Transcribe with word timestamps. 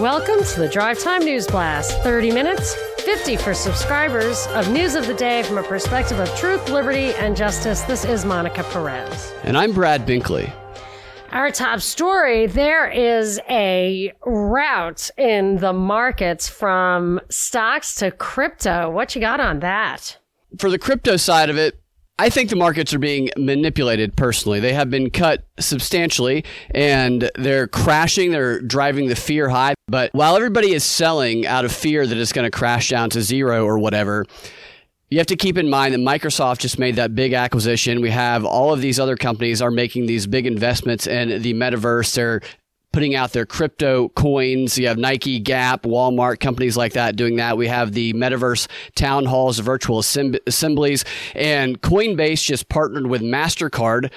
Welcome 0.00 0.42
to 0.42 0.60
the 0.60 0.66
Drive 0.66 0.98
Time 0.98 1.22
News 1.22 1.46
Blast. 1.46 2.00
30 2.00 2.32
minutes, 2.32 2.74
50 3.04 3.36
for 3.36 3.52
subscribers 3.52 4.46
of 4.52 4.72
news 4.72 4.94
of 4.94 5.06
the 5.06 5.12
day 5.12 5.42
from 5.42 5.58
a 5.58 5.62
perspective 5.62 6.18
of 6.18 6.34
truth, 6.36 6.70
liberty, 6.70 7.12
and 7.16 7.36
justice. 7.36 7.82
This 7.82 8.06
is 8.06 8.24
Monica 8.24 8.64
Perez. 8.64 9.34
And 9.42 9.58
I'm 9.58 9.74
Brad 9.74 10.06
Binkley. 10.06 10.50
Our 11.32 11.50
top 11.50 11.80
story 11.80 12.46
there 12.46 12.88
is 12.88 13.40
a 13.50 14.14
rout 14.24 15.10
in 15.18 15.58
the 15.58 15.74
markets 15.74 16.48
from 16.48 17.20
stocks 17.28 17.94
to 17.96 18.10
crypto. 18.10 18.88
What 18.88 19.14
you 19.14 19.20
got 19.20 19.38
on 19.38 19.60
that? 19.60 20.16
For 20.56 20.70
the 20.70 20.78
crypto 20.78 21.18
side 21.18 21.50
of 21.50 21.58
it, 21.58 21.78
I 22.18 22.28
think 22.28 22.48
the 22.48 22.56
markets 22.56 22.92
are 22.92 22.98
being 22.98 23.28
manipulated 23.36 24.16
personally. 24.16 24.60
They 24.60 24.72
have 24.72 24.88
been 24.88 25.10
cut 25.10 25.46
substantially 25.58 26.44
and 26.70 27.30
they're 27.34 27.66
crashing. 27.66 28.30
They're 28.30 28.60
driving 28.60 29.08
the 29.08 29.16
fear 29.16 29.48
high. 29.48 29.74
But 29.90 30.14
while 30.14 30.36
everybody 30.36 30.72
is 30.72 30.84
selling 30.84 31.46
out 31.46 31.64
of 31.64 31.72
fear 31.72 32.06
that 32.06 32.16
it's 32.16 32.32
going 32.32 32.44
to 32.44 32.56
crash 32.56 32.90
down 32.90 33.10
to 33.10 33.22
zero 33.22 33.64
or 33.64 33.76
whatever, 33.76 34.24
you 35.10 35.18
have 35.18 35.26
to 35.26 35.36
keep 35.36 35.58
in 35.58 35.68
mind 35.68 35.92
that 35.94 35.98
Microsoft 35.98 36.60
just 36.60 36.78
made 36.78 36.94
that 36.94 37.16
big 37.16 37.32
acquisition. 37.32 38.00
We 38.00 38.10
have 38.10 38.44
all 38.44 38.72
of 38.72 38.80
these 38.80 39.00
other 39.00 39.16
companies 39.16 39.60
are 39.60 39.72
making 39.72 40.06
these 40.06 40.28
big 40.28 40.46
investments 40.46 41.08
in 41.08 41.42
the 41.42 41.54
metaverse. 41.54 42.14
They're 42.14 42.40
putting 42.92 43.16
out 43.16 43.32
their 43.32 43.46
crypto 43.46 44.10
coins. 44.10 44.78
You 44.78 44.86
have 44.86 44.98
Nike, 44.98 45.40
Gap, 45.40 45.82
Walmart, 45.82 46.38
companies 46.38 46.76
like 46.76 46.92
that 46.92 47.16
doing 47.16 47.36
that. 47.36 47.56
We 47.56 47.66
have 47.66 47.92
the 47.92 48.12
metaverse 48.12 48.68
town 48.94 49.24
halls, 49.24 49.58
virtual 49.58 49.98
assemblies, 49.98 51.04
and 51.34 51.80
Coinbase 51.80 52.44
just 52.44 52.68
partnered 52.68 53.08
with 53.08 53.22
MasterCard 53.22 54.12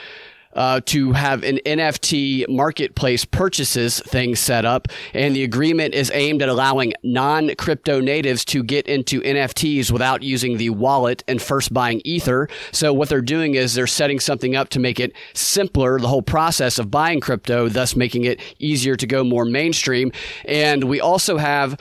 uh, 0.55 0.81
to 0.85 1.13
have 1.13 1.43
an 1.43 1.59
NFT 1.65 2.47
marketplace 2.49 3.25
purchases 3.25 3.99
thing 4.01 4.35
set 4.35 4.65
up. 4.65 4.87
And 5.13 5.35
the 5.35 5.43
agreement 5.43 5.93
is 5.93 6.11
aimed 6.13 6.41
at 6.41 6.49
allowing 6.49 6.93
non 7.03 7.55
crypto 7.55 7.99
natives 7.99 8.45
to 8.45 8.63
get 8.63 8.87
into 8.87 9.21
NFTs 9.21 9.91
without 9.91 10.23
using 10.23 10.57
the 10.57 10.69
wallet 10.69 11.23
and 11.27 11.41
first 11.41 11.73
buying 11.73 12.01
Ether. 12.05 12.47
So 12.71 12.93
what 12.93 13.09
they're 13.09 13.21
doing 13.21 13.55
is 13.55 13.73
they're 13.73 13.87
setting 13.87 14.19
something 14.19 14.55
up 14.55 14.69
to 14.69 14.79
make 14.79 14.99
it 14.99 15.13
simpler, 15.33 15.99
the 15.99 16.07
whole 16.07 16.21
process 16.21 16.79
of 16.79 16.91
buying 16.91 17.19
crypto, 17.19 17.69
thus 17.69 17.95
making 17.95 18.25
it 18.25 18.39
easier 18.59 18.95
to 18.95 19.07
go 19.07 19.23
more 19.23 19.45
mainstream. 19.45 20.11
And 20.45 20.85
we 20.85 20.99
also 20.99 21.37
have 21.37 21.79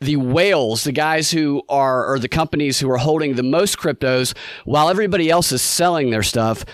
the 0.00 0.16
whales, 0.16 0.84
the 0.84 0.92
guys 0.92 1.30
who 1.30 1.62
are, 1.68 2.06
or 2.06 2.18
the 2.18 2.28
companies 2.28 2.78
who 2.78 2.90
are 2.90 2.98
holding 2.98 3.34
the 3.34 3.42
most 3.42 3.78
cryptos, 3.78 4.36
while 4.64 4.90
everybody 4.90 5.30
else 5.30 5.52
is 5.52 5.62
selling 5.62 6.10
their 6.10 6.22
stuff, 6.22 6.64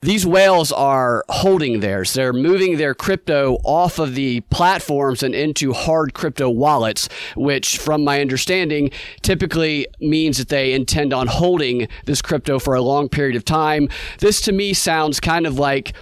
these 0.00 0.24
whales 0.24 0.70
are 0.70 1.24
holding 1.28 1.80
theirs. 1.80 2.12
They're 2.12 2.32
moving 2.32 2.76
their 2.76 2.94
crypto 2.94 3.58
off 3.64 3.98
of 3.98 4.14
the 4.14 4.40
platforms 4.42 5.24
and 5.24 5.34
into 5.34 5.72
hard 5.72 6.14
crypto 6.14 6.48
wallets, 6.48 7.08
which, 7.36 7.78
from 7.78 8.04
my 8.04 8.20
understanding, 8.20 8.90
typically 9.22 9.88
means 10.00 10.38
that 10.38 10.50
they 10.50 10.72
intend 10.72 11.12
on 11.12 11.26
holding 11.26 11.88
this 12.04 12.22
crypto 12.22 12.60
for 12.60 12.74
a 12.74 12.80
long 12.80 13.08
period 13.08 13.34
of 13.34 13.44
time. 13.44 13.88
This 14.20 14.40
to 14.42 14.52
me 14.52 14.72
sounds 14.72 15.18
kind 15.18 15.46
of 15.46 15.58
like 15.58 15.94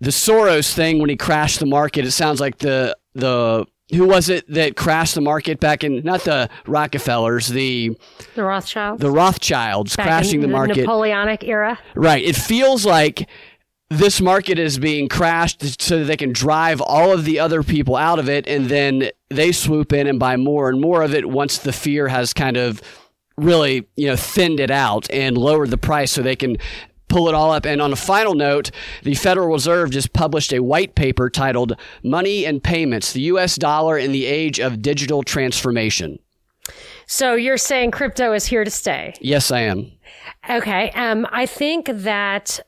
the 0.00 0.10
Soros 0.10 0.72
thing 0.72 1.00
when 1.00 1.10
he 1.10 1.16
crashed 1.16 1.58
the 1.58 1.66
market. 1.66 2.04
It 2.04 2.12
sounds 2.12 2.40
like 2.40 2.58
the 2.58 2.96
the 3.14 3.66
who 3.92 4.06
was 4.06 4.28
it 4.28 4.46
that 4.48 4.76
crashed 4.76 5.14
the 5.14 5.20
market 5.20 5.60
back 5.60 5.84
in 5.84 6.02
not 6.02 6.22
the 6.24 6.48
Rockefellers, 6.66 7.48
the 7.48 7.96
the 8.34 8.44
Rothschilds, 8.44 9.00
the 9.00 9.10
Rothschilds 9.10 9.96
back 9.96 10.06
crashing 10.06 10.40
the, 10.40 10.46
the 10.46 10.52
market, 10.52 10.78
Napoleonic 10.78 11.44
era. 11.44 11.78
Right. 11.94 12.24
It 12.24 12.36
feels 12.36 12.86
like 12.86 13.28
this 13.90 14.20
market 14.20 14.58
is 14.58 14.78
being 14.78 15.08
crashed 15.08 15.82
so 15.82 15.98
that 15.98 16.04
they 16.04 16.16
can 16.16 16.32
drive 16.32 16.80
all 16.80 17.12
of 17.12 17.24
the 17.24 17.40
other 17.40 17.62
people 17.62 17.96
out 17.96 18.18
of 18.18 18.28
it, 18.28 18.46
and 18.46 18.66
then 18.66 19.10
they 19.28 19.52
swoop 19.52 19.92
in 19.92 20.06
and 20.06 20.18
buy 20.18 20.36
more 20.36 20.68
and 20.68 20.80
more 20.80 21.02
of 21.02 21.14
it 21.14 21.28
once 21.28 21.58
the 21.58 21.72
fear 21.72 22.08
has 22.08 22.32
kind 22.32 22.56
of 22.56 22.80
really 23.36 23.88
you 23.96 24.06
know 24.06 24.16
thinned 24.16 24.60
it 24.60 24.70
out 24.70 25.10
and 25.10 25.36
lowered 25.36 25.70
the 25.70 25.78
price 25.78 26.12
so 26.12 26.22
they 26.22 26.36
can 26.36 26.56
pull 27.10 27.28
it 27.28 27.34
all 27.34 27.50
up. 27.50 27.66
And 27.66 27.82
on 27.82 27.92
a 27.92 27.96
final 27.96 28.34
note, 28.34 28.70
the 29.02 29.14
Federal 29.14 29.48
Reserve 29.48 29.90
just 29.90 30.12
published 30.12 30.52
a 30.52 30.60
white 30.60 30.94
paper 30.94 31.28
titled 31.28 31.76
Money 32.02 32.46
and 32.46 32.62
Payments, 32.62 33.12
the 33.12 33.22
US 33.22 33.56
dollar 33.56 33.98
in 33.98 34.12
the 34.12 34.24
age 34.24 34.58
of 34.58 34.80
digital 34.80 35.22
transformation. 35.22 36.18
So 37.06 37.34
you're 37.34 37.58
saying 37.58 37.90
crypto 37.90 38.32
is 38.32 38.46
here 38.46 38.64
to 38.64 38.70
stay? 38.70 39.14
Yes, 39.20 39.50
I 39.50 39.60
am. 39.62 39.90
Okay. 40.48 40.90
Um, 40.92 41.26
I 41.32 41.44
think 41.44 41.90
that 41.92 42.60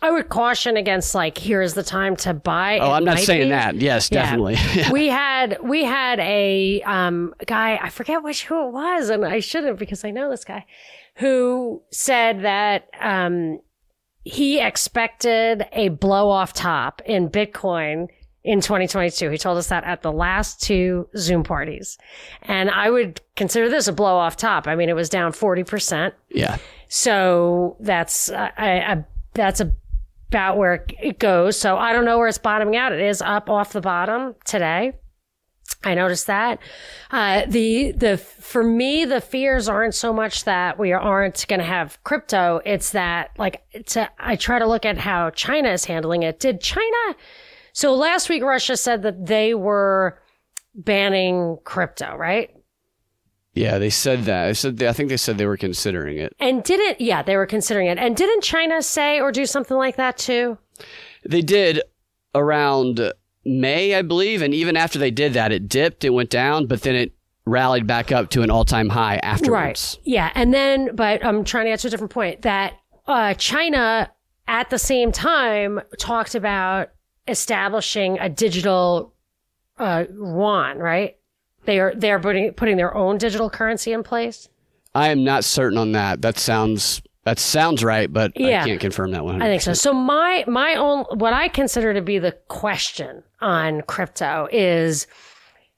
I 0.00 0.10
would 0.10 0.28
caution 0.28 0.76
against 0.76 1.14
like 1.14 1.38
here 1.38 1.62
is 1.62 1.74
the 1.74 1.82
time 1.84 2.16
to 2.16 2.34
buy. 2.34 2.78
Oh, 2.80 2.90
I'm 2.90 3.04
not 3.04 3.20
saying 3.20 3.46
be. 3.46 3.50
that. 3.50 3.76
Yes, 3.76 4.08
definitely. 4.08 4.56
Yeah. 4.74 4.90
we 4.92 5.06
had 5.06 5.58
we 5.62 5.84
had 5.84 6.18
a 6.18 6.82
um, 6.82 7.34
guy 7.46 7.78
I 7.80 7.88
forget 7.88 8.22
which 8.24 8.44
who 8.44 8.66
it 8.66 8.72
was, 8.72 9.10
and 9.10 9.24
I 9.24 9.38
shouldn't 9.38 9.78
because 9.78 10.04
I 10.04 10.10
know 10.10 10.28
this 10.28 10.44
guy 10.44 10.66
who 11.16 11.82
said 11.92 12.42
that 12.42 12.88
um, 13.00 13.60
he 14.24 14.60
expected 14.60 15.66
a 15.72 15.88
blow 15.88 16.30
off 16.30 16.52
top 16.52 17.02
in 17.04 17.28
Bitcoin 17.28 18.08
in 18.44 18.60
2022. 18.60 19.30
He 19.30 19.38
told 19.38 19.58
us 19.58 19.68
that 19.68 19.84
at 19.84 20.02
the 20.02 20.12
last 20.12 20.60
two 20.60 21.08
Zoom 21.16 21.44
parties. 21.44 21.98
And 22.42 22.70
I 22.70 22.90
would 22.90 23.20
consider 23.36 23.68
this 23.68 23.88
a 23.88 23.92
blow 23.92 24.16
off 24.16 24.36
top. 24.36 24.66
I 24.66 24.74
mean, 24.74 24.88
it 24.88 24.96
was 24.96 25.08
down 25.08 25.32
40%. 25.32 26.12
Yeah. 26.30 26.58
So 26.88 27.76
that's, 27.80 28.30
uh, 28.30 28.50
I, 28.56 28.80
I, 28.80 29.04
that's 29.34 29.60
about 29.60 30.56
where 30.56 30.84
it 31.00 31.18
goes. 31.18 31.58
So 31.58 31.76
I 31.76 31.92
don't 31.92 32.04
know 32.04 32.18
where 32.18 32.28
it's 32.28 32.38
bottoming 32.38 32.76
out. 32.76 32.92
It 32.92 33.00
is 33.00 33.22
up 33.22 33.48
off 33.48 33.72
the 33.72 33.80
bottom 33.80 34.34
today. 34.44 34.94
I 35.84 35.94
noticed 35.94 36.26
that. 36.28 36.58
Uh, 37.10 37.42
the, 37.46 37.92
the, 37.92 38.16
for 38.16 38.62
me, 38.62 39.04
the 39.04 39.20
fears 39.20 39.68
aren't 39.68 39.94
so 39.94 40.12
much 40.12 40.44
that 40.44 40.78
we 40.78 40.92
aren't 40.92 41.46
going 41.48 41.60
to 41.60 41.66
have 41.66 42.02
crypto. 42.04 42.60
It's 42.64 42.90
that, 42.90 43.30
like, 43.38 43.62
a, 43.96 44.08
I 44.18 44.36
try 44.36 44.58
to 44.58 44.66
look 44.66 44.84
at 44.84 44.98
how 44.98 45.30
China 45.30 45.70
is 45.70 45.84
handling 45.84 46.22
it. 46.22 46.38
Did 46.38 46.60
China, 46.60 47.16
so 47.72 47.94
last 47.94 48.28
week, 48.28 48.42
Russia 48.42 48.76
said 48.76 49.02
that 49.02 49.26
they 49.26 49.54
were 49.54 50.20
banning 50.74 51.58
crypto, 51.64 52.16
right? 52.16 52.50
Yeah, 53.54 53.78
they 53.78 53.90
said 53.90 54.24
that. 54.24 54.46
I 54.48 54.52
said 54.52 54.78
they, 54.78 54.88
I 54.88 54.92
think 54.92 55.10
they 55.10 55.18
said 55.18 55.36
they 55.36 55.46
were 55.46 55.58
considering 55.58 56.16
it. 56.16 56.34
And 56.40 56.64
didn't 56.64 57.02
yeah, 57.02 57.22
they 57.22 57.36
were 57.36 57.46
considering 57.46 57.88
it. 57.88 57.98
And 57.98 58.16
didn't 58.16 58.42
China 58.42 58.80
say 58.80 59.20
or 59.20 59.30
do 59.30 59.44
something 59.44 59.76
like 59.76 59.96
that 59.96 60.16
too? 60.16 60.56
They 61.28 61.42
did 61.42 61.82
around 62.34 63.12
May, 63.44 63.94
I 63.94 64.02
believe. 64.02 64.42
And 64.42 64.54
even 64.54 64.76
after 64.76 64.98
they 64.98 65.10
did 65.10 65.34
that, 65.34 65.52
it 65.52 65.68
dipped, 65.68 66.04
it 66.04 66.10
went 66.10 66.30
down, 66.30 66.66
but 66.66 66.82
then 66.82 66.94
it 66.94 67.12
rallied 67.44 67.86
back 67.86 68.12
up 68.12 68.30
to 68.30 68.42
an 68.42 68.50
all 68.50 68.64
time 68.64 68.88
high 68.88 69.16
afterwards. 69.16 69.98
Right. 69.98 70.06
Yeah. 70.06 70.32
And 70.34 70.54
then, 70.54 70.94
but 70.94 71.24
I'm 71.24 71.44
trying 71.44 71.66
to 71.66 71.70
answer 71.72 71.88
a 71.88 71.90
different 71.90 72.12
point 72.12 72.42
that 72.42 72.74
uh, 73.06 73.34
China 73.34 74.10
at 74.46 74.70
the 74.70 74.78
same 74.78 75.12
time 75.12 75.80
talked 75.98 76.34
about 76.34 76.90
establishing 77.28 78.18
a 78.18 78.28
digital 78.28 79.14
uh, 79.78 80.04
yuan, 80.12 80.78
right? 80.78 81.16
They 81.64 81.78
are 81.78 81.94
they're 81.96 82.18
putting 82.18 82.52
putting 82.52 82.76
their 82.76 82.94
own 82.94 83.18
digital 83.18 83.48
currency 83.48 83.92
in 83.92 84.02
place. 84.02 84.48
I 84.94 85.08
am 85.08 85.24
not 85.24 85.44
certain 85.44 85.78
on 85.78 85.92
that. 85.92 86.22
That 86.22 86.38
sounds 86.38 87.02
that 87.24 87.38
sounds 87.38 87.84
right, 87.84 88.12
but 88.12 88.32
yeah, 88.34 88.62
I 88.62 88.66
can't 88.66 88.80
confirm 88.80 89.12
that 89.12 89.24
one. 89.24 89.40
I 89.40 89.46
think 89.46 89.62
so. 89.62 89.74
So 89.74 89.92
my 89.92 90.44
my 90.48 90.74
own 90.74 91.04
what 91.14 91.32
I 91.32 91.48
consider 91.48 91.94
to 91.94 92.02
be 92.02 92.18
the 92.18 92.32
question 92.48 93.22
on 93.40 93.82
crypto 93.82 94.48
is 94.50 95.06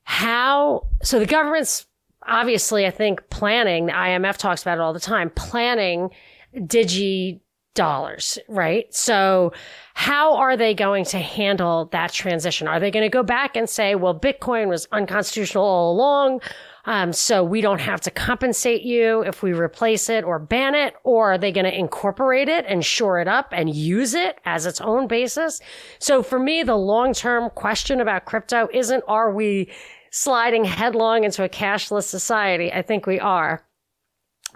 how 0.04 0.86
so 1.02 1.18
the 1.18 1.26
government's 1.26 1.86
obviously 2.26 2.86
I 2.86 2.90
think 2.90 3.28
planning, 3.28 3.86
the 3.86 3.92
IMF 3.92 4.38
talks 4.38 4.62
about 4.62 4.78
it 4.78 4.80
all 4.80 4.92
the 4.94 5.00
time, 5.00 5.30
planning 5.30 6.10
digi 6.56 7.40
dollars, 7.74 8.38
right? 8.48 8.92
So 8.94 9.52
how 9.94 10.36
are 10.36 10.56
they 10.56 10.74
going 10.74 11.04
to 11.06 11.18
handle 11.18 11.86
that 11.86 12.12
transition? 12.12 12.68
Are 12.68 12.80
they 12.80 12.90
going 12.90 13.04
to 13.04 13.10
go 13.10 13.22
back 13.22 13.56
and 13.56 13.68
say, 13.68 13.94
well, 13.94 14.18
Bitcoin 14.18 14.68
was 14.68 14.88
unconstitutional 14.92 15.64
all 15.64 15.92
along? 15.92 16.40
Um, 16.86 17.12
so 17.12 17.42
we 17.42 17.60
don't 17.60 17.80
have 17.80 18.00
to 18.02 18.10
compensate 18.10 18.82
you 18.82 19.22
if 19.22 19.42
we 19.42 19.52
replace 19.52 20.10
it 20.10 20.24
or 20.24 20.38
ban 20.38 20.74
it, 20.74 20.94
or 21.02 21.32
are 21.32 21.38
they 21.38 21.52
going 21.52 21.64
to 21.64 21.78
incorporate 21.78 22.48
it 22.48 22.64
and 22.68 22.84
shore 22.84 23.20
it 23.20 23.28
up 23.28 23.48
and 23.52 23.74
use 23.74 24.14
it 24.14 24.38
as 24.44 24.66
its 24.66 24.80
own 24.80 25.06
basis? 25.06 25.60
So 25.98 26.22
for 26.22 26.38
me, 26.38 26.62
the 26.62 26.76
long 26.76 27.14
term 27.14 27.50
question 27.50 28.00
about 28.00 28.26
crypto 28.26 28.68
isn't 28.72 29.02
are 29.08 29.32
we 29.32 29.70
sliding 30.10 30.64
headlong 30.64 31.24
into 31.24 31.42
a 31.42 31.48
cashless 31.48 32.04
society? 32.04 32.72
I 32.72 32.82
think 32.82 33.06
we 33.06 33.18
are. 33.18 33.64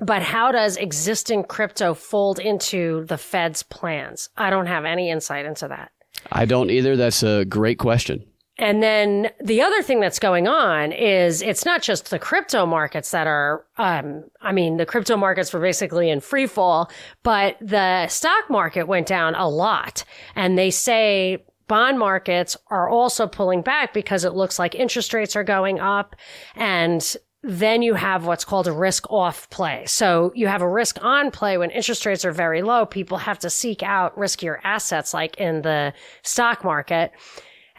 But 0.01 0.23
how 0.23 0.53
does 0.53 0.77
existing 0.77 1.45
crypto 1.45 1.95
fold 1.95 2.39
into 2.39 3.05
the 3.07 3.19
Fed's 3.19 3.65
plans? 3.65 4.29
I 4.37 4.51
don't 4.51 4.67
have 4.67 4.85
any 4.85 5.11
insight 5.11 5.45
into 5.45 5.67
that. 5.69 5.91
I 6.31 6.45
don't 6.45 6.71
either. 6.71 6.97
That's 6.97 7.23
a 7.23 7.45
great 7.45 7.79
question. 7.79 8.25
And 8.59 8.83
then 8.83 9.31
the 9.41 9.63
other 9.63 9.83
thing 9.83 10.01
that's 10.01 10.19
going 10.19 10.49
on 10.49 10.91
is 10.91 11.43
it's 11.43 11.65
not 11.65 11.81
just 11.81 12.11
the 12.11 12.19
crypto 12.19 12.67
markets 12.67 13.13
that 13.13 13.29
are, 13.29 13.65
um, 13.77 14.25
I 14.41 14.53
mean, 14.53 14.79
the 14.79 14.87
crypto 14.87 15.17
markets 15.17 15.53
were 15.53 15.61
basically 15.61 16.11
in 16.11 16.21
free 16.21 16.47
fall, 16.47 16.91
but 17.23 17.57
the 17.61 18.09
stock 18.09 18.51
market 18.51 18.89
went 18.89 19.07
down 19.07 19.37
a 19.37 19.49
lot. 19.49 20.05
And 20.35 20.59
they 20.59 20.71
say 20.71 21.45
bond 21.69 21.99
markets 21.99 22.57
are 22.69 22.89
also 22.89 23.29
pulling 23.29 23.63
back 23.63 23.95
because 23.95 24.25
it 24.25 24.35
looks 24.35 24.59
like 24.59 24.75
interest 24.75 25.15
rates 25.15 25.37
are 25.37 25.45
going 25.45 25.79
up 25.79 26.17
and 26.57 27.17
then 27.45 27.83
you 27.83 27.95
have 27.95 28.27
what's 28.27 28.45
called 28.45 28.67
a 28.67 28.73
risk 28.73 29.09
off 29.11 29.49
play. 29.51 29.85
So 29.87 30.33
you 30.35 30.49
have 30.49 30.61
a 30.63 30.69
risk 30.69 30.99
on 31.05 31.31
play 31.31 31.57
when 31.57 31.71
interest 31.71 32.05
rates 32.05 32.25
are 32.25 32.33
very 32.33 32.63
low. 32.63 32.85
People 32.85 33.19
have 33.19 33.39
to 33.41 33.51
seek 33.51 33.85
out 33.85 34.17
riskier 34.17 34.59
assets 34.65 35.15
like 35.15 35.37
in 35.37 35.63
the 35.63 35.93
stock 36.23 36.65
market. 36.65 37.13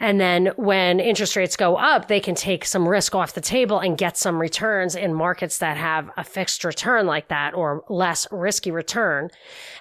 And 0.00 0.18
then 0.18 0.46
when 0.56 0.98
interest 0.98 1.36
rates 1.36 1.56
go 1.56 1.76
up, 1.76 2.08
they 2.08 2.20
can 2.20 2.34
take 2.34 2.64
some 2.64 2.88
risk 2.88 3.14
off 3.14 3.34
the 3.34 3.40
table 3.42 3.78
and 3.78 3.98
get 3.98 4.16
some 4.16 4.40
returns 4.40 4.96
in 4.96 5.12
markets 5.12 5.58
that 5.58 5.76
have 5.76 6.10
a 6.16 6.24
fixed 6.24 6.64
return 6.64 7.06
like 7.06 7.28
that 7.28 7.54
or 7.54 7.84
less 7.90 8.26
risky 8.32 8.70
return. 8.70 9.28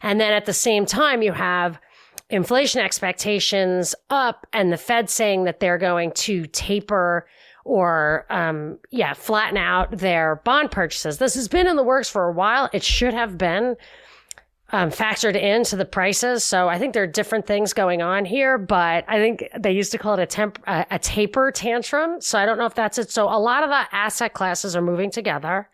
And 0.03 0.19
then 0.19 0.33
at 0.33 0.45
the 0.45 0.53
same 0.53 0.85
time, 0.85 1.21
you 1.21 1.31
have 1.31 1.79
inflation 2.29 2.81
expectations 2.81 3.95
up 4.09 4.45
and 4.53 4.71
the 4.71 4.77
Fed 4.77 5.09
saying 5.09 5.45
that 5.45 5.61
they're 5.61 5.77
going 5.77 6.11
to 6.11 6.45
taper 6.47 7.25
or 7.63 8.25
um, 8.29 8.77
yeah, 8.91 9.13
flatten 9.13 9.57
out 9.57 9.91
their 9.91 10.37
bond 10.43 10.71
purchases. 10.71 11.17
This 11.17 11.35
has 11.35 11.47
been 11.47 11.67
in 11.67 11.75
the 11.75 11.83
works 11.83 12.09
for 12.09 12.25
a 12.25 12.31
while. 12.31 12.69
It 12.73 12.83
should 12.83 13.13
have 13.13 13.37
been 13.37 13.77
um, 14.71 14.89
factored 14.91 15.39
into 15.39 15.75
the 15.75 15.85
prices. 15.85 16.43
So 16.43 16.67
I 16.67 16.77
think 16.77 16.93
there 16.93 17.03
are 17.03 17.07
different 17.07 17.47
things 17.47 17.73
going 17.73 18.01
on 18.01 18.25
here, 18.25 18.57
but 18.57 19.05
I 19.07 19.17
think 19.17 19.47
they 19.57 19.71
used 19.71 19.91
to 19.93 19.97
call 19.97 20.13
it 20.13 20.19
a 20.21 20.25
temp, 20.25 20.59
a, 20.67 20.85
a 20.91 20.99
taper 20.99 21.51
tantrum. 21.51 22.21
So 22.21 22.37
I 22.37 22.45
don't 22.45 22.57
know 22.57 22.65
if 22.65 22.75
that's 22.75 22.97
it. 22.97 23.11
So 23.11 23.25
a 23.25 23.39
lot 23.39 23.63
of 23.63 23.69
the 23.69 23.95
asset 23.95 24.33
classes 24.33 24.75
are 24.75 24.81
moving 24.81 25.11
together. 25.11 25.69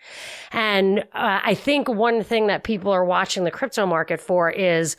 And 0.51 0.99
uh, 1.13 1.41
I 1.43 1.55
think 1.55 1.89
one 1.89 2.23
thing 2.23 2.47
that 2.47 2.63
people 2.63 2.91
are 2.91 3.05
watching 3.05 3.43
the 3.43 3.51
crypto 3.51 3.85
market 3.85 4.21
for 4.21 4.49
is, 4.49 4.95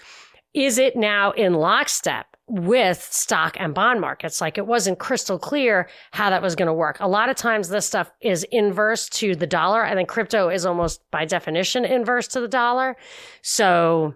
is 0.55 0.79
it 0.79 0.97
now 0.97 1.33
in 1.33 1.55
lockstep? 1.55 2.36
With 2.49 3.03
stock 3.11 3.57
and 3.59 3.75
bond 3.75 4.01
markets. 4.01 4.41
Like 4.41 4.57
it 4.57 4.67
wasn't 4.67 4.99
crystal 4.99 5.39
clear 5.39 5.89
how 6.13 6.31
that 6.31 6.43
was 6.43 6.55
going 6.55 6.69
to 6.69 6.73
work. 6.73 6.99
A 7.01 7.09
lot 7.09 7.29
of 7.29 7.37
times 7.37 7.69
this 7.69 7.87
stuff 7.87 8.11
is 8.21 8.45
inverse 8.53 9.09
to 9.11 9.35
the 9.35 9.47
dollar. 9.47 9.85
I 9.85 9.95
think 9.95 10.09
crypto 10.09 10.49
is 10.49 10.65
almost 10.65 11.01
by 11.11 11.25
definition 11.25 11.85
inverse 11.85 12.29
to 12.29 12.41
the 12.41 12.49
dollar. 12.49 12.97
So, 13.43 14.15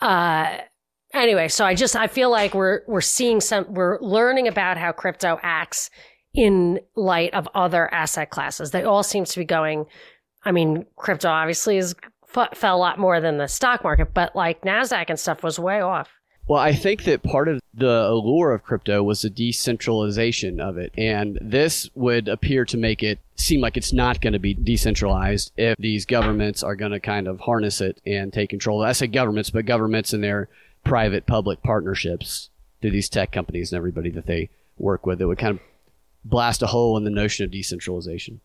uh, 0.00 0.58
anyway, 1.14 1.48
so 1.48 1.64
I 1.64 1.74
just, 1.74 1.96
I 1.96 2.08
feel 2.08 2.30
like 2.30 2.54
we're, 2.54 2.82
we're 2.86 3.00
seeing 3.00 3.40
some, 3.40 3.72
we're 3.72 3.98
learning 4.00 4.46
about 4.46 4.76
how 4.76 4.92
crypto 4.92 5.38
acts 5.42 5.88
in 6.34 6.80
light 6.94 7.32
of 7.32 7.48
other 7.54 7.92
asset 7.94 8.28
classes. 8.28 8.70
They 8.70 8.82
all 8.82 9.02
seem 9.02 9.24
to 9.24 9.38
be 9.38 9.44
going, 9.44 9.86
I 10.44 10.52
mean, 10.52 10.84
crypto 10.96 11.30
obviously 11.30 11.78
is 11.78 11.94
fell 12.54 12.76
a 12.76 12.78
lot 12.78 12.98
more 12.98 13.20
than 13.20 13.38
the 13.38 13.46
stock 13.46 13.84
market, 13.84 14.12
but 14.12 14.34
like 14.34 14.62
NASDAQ 14.62 15.06
and 15.08 15.18
stuff 15.18 15.42
was 15.42 15.58
way 15.58 15.80
off. 15.80 16.10
Well, 16.46 16.60
I 16.60 16.74
think 16.74 17.04
that 17.04 17.22
part 17.22 17.48
of 17.48 17.60
the 17.72 18.06
allure 18.06 18.52
of 18.52 18.62
crypto 18.62 19.02
was 19.02 19.22
the 19.22 19.30
decentralization 19.30 20.60
of 20.60 20.76
it. 20.76 20.92
And 20.96 21.38
this 21.40 21.88
would 21.94 22.28
appear 22.28 22.66
to 22.66 22.76
make 22.76 23.02
it 23.02 23.18
seem 23.36 23.60
like 23.60 23.76
it's 23.76 23.94
not 23.94 24.20
going 24.20 24.34
to 24.34 24.38
be 24.38 24.52
decentralized 24.52 25.52
if 25.56 25.76
these 25.78 26.04
governments 26.04 26.62
are 26.62 26.76
going 26.76 26.92
to 26.92 27.00
kind 27.00 27.28
of 27.28 27.40
harness 27.40 27.80
it 27.80 28.00
and 28.06 28.32
take 28.32 28.50
control. 28.50 28.82
I 28.82 28.92
say 28.92 29.06
governments, 29.06 29.50
but 29.50 29.64
governments 29.64 30.12
and 30.12 30.22
their 30.22 30.48
private 30.84 31.26
public 31.26 31.62
partnerships 31.62 32.50
to 32.82 32.90
these 32.90 33.08
tech 33.08 33.32
companies 33.32 33.72
and 33.72 33.78
everybody 33.78 34.10
that 34.10 34.26
they 34.26 34.50
work 34.76 35.06
with. 35.06 35.22
It 35.22 35.26
would 35.26 35.38
kind 35.38 35.58
of 35.58 35.60
blast 36.26 36.62
a 36.62 36.66
hole 36.66 36.98
in 36.98 37.04
the 37.04 37.10
notion 37.10 37.44
of 37.44 37.50
decentralization. 37.50 38.40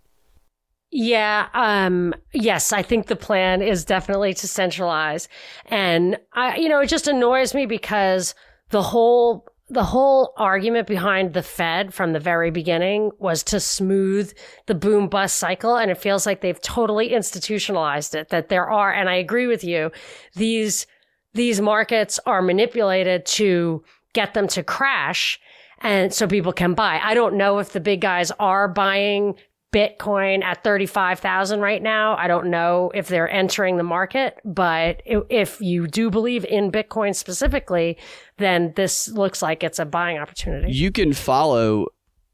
Yeah, 0.92 1.50
um, 1.54 2.16
yes, 2.34 2.74
I 2.74 2.82
think 2.82 3.06
the 3.08 3.16
plan 3.16 3.62
is 3.62 3.86
definitely 3.86 4.34
to 4.36 4.48
centralize. 4.48 5.28
And 5.68 6.18
I, 6.34 6.58
you 6.58 6.68
know, 6.68 6.80
it 6.80 6.88
just 6.88 7.08
annoys 7.08 7.54
me 7.54 7.68
because 7.68 8.34
the 8.72 8.82
whole, 8.82 9.46
the 9.70 9.84
whole 9.84 10.34
argument 10.36 10.88
behind 10.88 11.34
the 11.34 11.44
Fed 11.44 11.94
from 11.94 12.14
the 12.14 12.20
very 12.20 12.50
beginning 12.50 13.12
was 13.20 13.44
to 13.44 13.60
smooth 13.60 14.34
the 14.66 14.74
boom 14.74 15.10
bust 15.10 15.38
cycle. 15.38 15.76
And 15.76 15.92
it 15.92 15.98
feels 16.00 16.26
like 16.26 16.42
they've 16.42 16.62
totally 16.62 17.14
institutionalized 17.14 18.16
it, 18.16 18.30
that 18.30 18.50
there 18.50 18.68
are, 18.68 18.92
and 18.92 19.10
I 19.10 19.16
agree 19.16 19.46
with 19.46 19.64
you, 19.64 19.92
these, 20.36 20.88
these 21.36 21.62
markets 21.62 22.20
are 22.26 22.42
manipulated 22.42 23.28
to 23.28 23.84
get 24.14 24.34
them 24.34 24.48
to 24.48 24.64
crash 24.64 25.40
and 25.82 26.14
so 26.14 26.28
people 26.28 26.52
can 26.52 26.74
buy. 26.74 27.00
I 27.02 27.14
don't 27.14 27.36
know 27.36 27.60
if 27.60 27.72
the 27.72 27.80
big 27.80 28.02
guys 28.02 28.32
are 28.32 28.68
buying 28.68 29.36
Bitcoin 29.72 30.44
at 30.44 30.64
35,000 30.64 31.60
right 31.60 31.82
now. 31.82 32.18
I 32.18 32.28
don't 32.28 32.48
know 32.48 32.92
if 32.96 33.08
they're 33.08 33.30
entering 33.30 33.78
the 33.78 33.84
market, 33.84 34.38
but 34.44 35.04
if 35.06 35.62
you 35.62 35.86
do 35.88 36.10
believe 36.10 36.44
in 36.46 36.72
Bitcoin 36.72 37.16
specifically, 37.16 37.98
then 38.38 38.74
this 38.76 39.10
looks 39.10 39.42
like 39.42 39.64
it's 39.64 39.78
a 39.78 39.86
buying 39.86 40.18
opportunity. 40.18 40.72
You 40.72 40.92
can 40.92 41.14
follow 41.14 41.88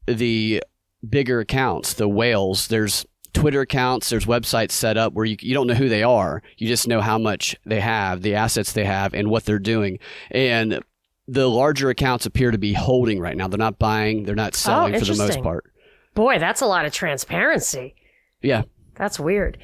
the 0.06 0.62
bigger 1.06 1.40
accounts, 1.40 1.94
the 1.94 2.08
whales. 2.08 2.68
There's 2.68 3.04
Twitter 3.34 3.60
accounts, 3.60 4.08
there's 4.08 4.24
websites 4.24 4.70
set 4.70 4.96
up 4.96 5.12
where 5.12 5.26
you, 5.26 5.36
you 5.40 5.52
don't 5.52 5.66
know 5.66 5.74
who 5.74 5.90
they 5.90 6.02
are. 6.02 6.42
You 6.56 6.66
just 6.68 6.88
know 6.88 7.02
how 7.02 7.18
much 7.18 7.54
they 7.66 7.80
have, 7.80 8.22
the 8.22 8.34
assets 8.34 8.72
they 8.72 8.84
have, 8.84 9.12
and 9.12 9.28
what 9.28 9.44
they're 9.44 9.58
doing. 9.58 9.98
And 10.30 10.80
the 11.28 11.48
larger 11.50 11.90
accounts 11.90 12.24
appear 12.24 12.50
to 12.50 12.58
be 12.58 12.72
holding 12.72 13.20
right 13.20 13.36
now. 13.36 13.46
They're 13.48 13.58
not 13.58 13.78
buying, 13.78 14.22
they're 14.22 14.34
not 14.34 14.54
oh, 14.54 14.56
selling 14.56 14.94
oh, 14.94 14.98
for 14.98 15.04
the 15.04 15.16
most 15.16 15.42
part. 15.42 15.70
Boy, 16.16 16.38
that's 16.38 16.62
a 16.62 16.66
lot 16.66 16.86
of 16.86 16.92
transparency. 16.92 17.94
Yeah. 18.40 18.62
That's 18.94 19.20
weird. 19.20 19.58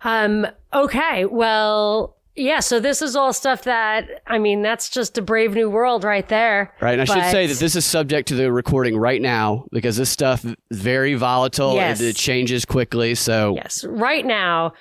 Um, 0.00 0.46
okay. 0.72 1.26
Well, 1.26 2.16
yeah, 2.34 2.60
so 2.60 2.80
this 2.80 3.02
is 3.02 3.14
all 3.14 3.34
stuff 3.34 3.64
that 3.64 4.22
I 4.26 4.38
mean, 4.38 4.62
that's 4.62 4.88
just 4.88 5.18
a 5.18 5.22
brave 5.22 5.52
new 5.52 5.68
world 5.68 6.02
right 6.02 6.26
there. 6.26 6.74
Right. 6.80 6.98
And 6.98 7.02
I 7.02 7.04
but... 7.04 7.14
should 7.22 7.30
say 7.30 7.46
that 7.46 7.58
this 7.58 7.76
is 7.76 7.84
subject 7.84 8.28
to 8.28 8.34
the 8.34 8.50
recording 8.50 8.96
right 8.96 9.20
now 9.20 9.66
because 9.72 9.98
this 9.98 10.08
stuff 10.08 10.42
is 10.42 10.56
very 10.72 11.14
volatile. 11.14 11.74
Yes. 11.74 12.00
It, 12.00 12.08
it 12.08 12.16
changes 12.16 12.64
quickly. 12.64 13.14
So 13.14 13.54
Yes. 13.56 13.84
Right 13.84 14.24
now, 14.24 14.72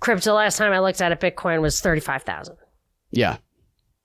crypto 0.00 0.34
last 0.34 0.58
time 0.58 0.72
I 0.72 0.80
looked 0.80 1.00
at 1.00 1.12
it, 1.12 1.20
Bitcoin 1.20 1.60
was 1.60 1.80
thirty 1.80 2.00
five 2.00 2.24
thousand. 2.24 2.56
Yeah. 3.12 3.36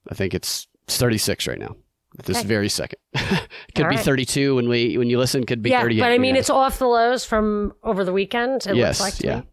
I 0.08 0.14
think 0.14 0.36
it's 0.36 0.68
thirty 0.88 1.18
six 1.18 1.48
right 1.48 1.58
now 1.58 1.76
this 2.24 2.44
very 2.44 2.70
second. 2.70 3.00
could 3.16 3.86
All 3.86 3.90
be 3.90 3.96
right. 3.96 4.00
32 4.00 4.56
when 4.56 4.70
we 4.70 4.98
when 4.98 5.10
you 5.10 5.18
listen. 5.18 5.46
Could 5.46 5.62
be 5.62 5.72
yeah, 5.72 5.82
38. 5.82 6.00
but 6.00 6.12
I 6.12 6.18
mean, 6.18 6.36
it's 6.36 6.50
off 6.50 6.80
the 6.80 6.88
lows 6.88 7.26
from 7.26 7.74
over 7.84 8.04
the 8.04 8.14
weekend. 8.14 8.66
It 8.68 8.76
yes, 8.76 9.00
looks 9.00 9.20
like 9.20 9.24
yeah. 9.24 9.40
Me. 9.40 9.46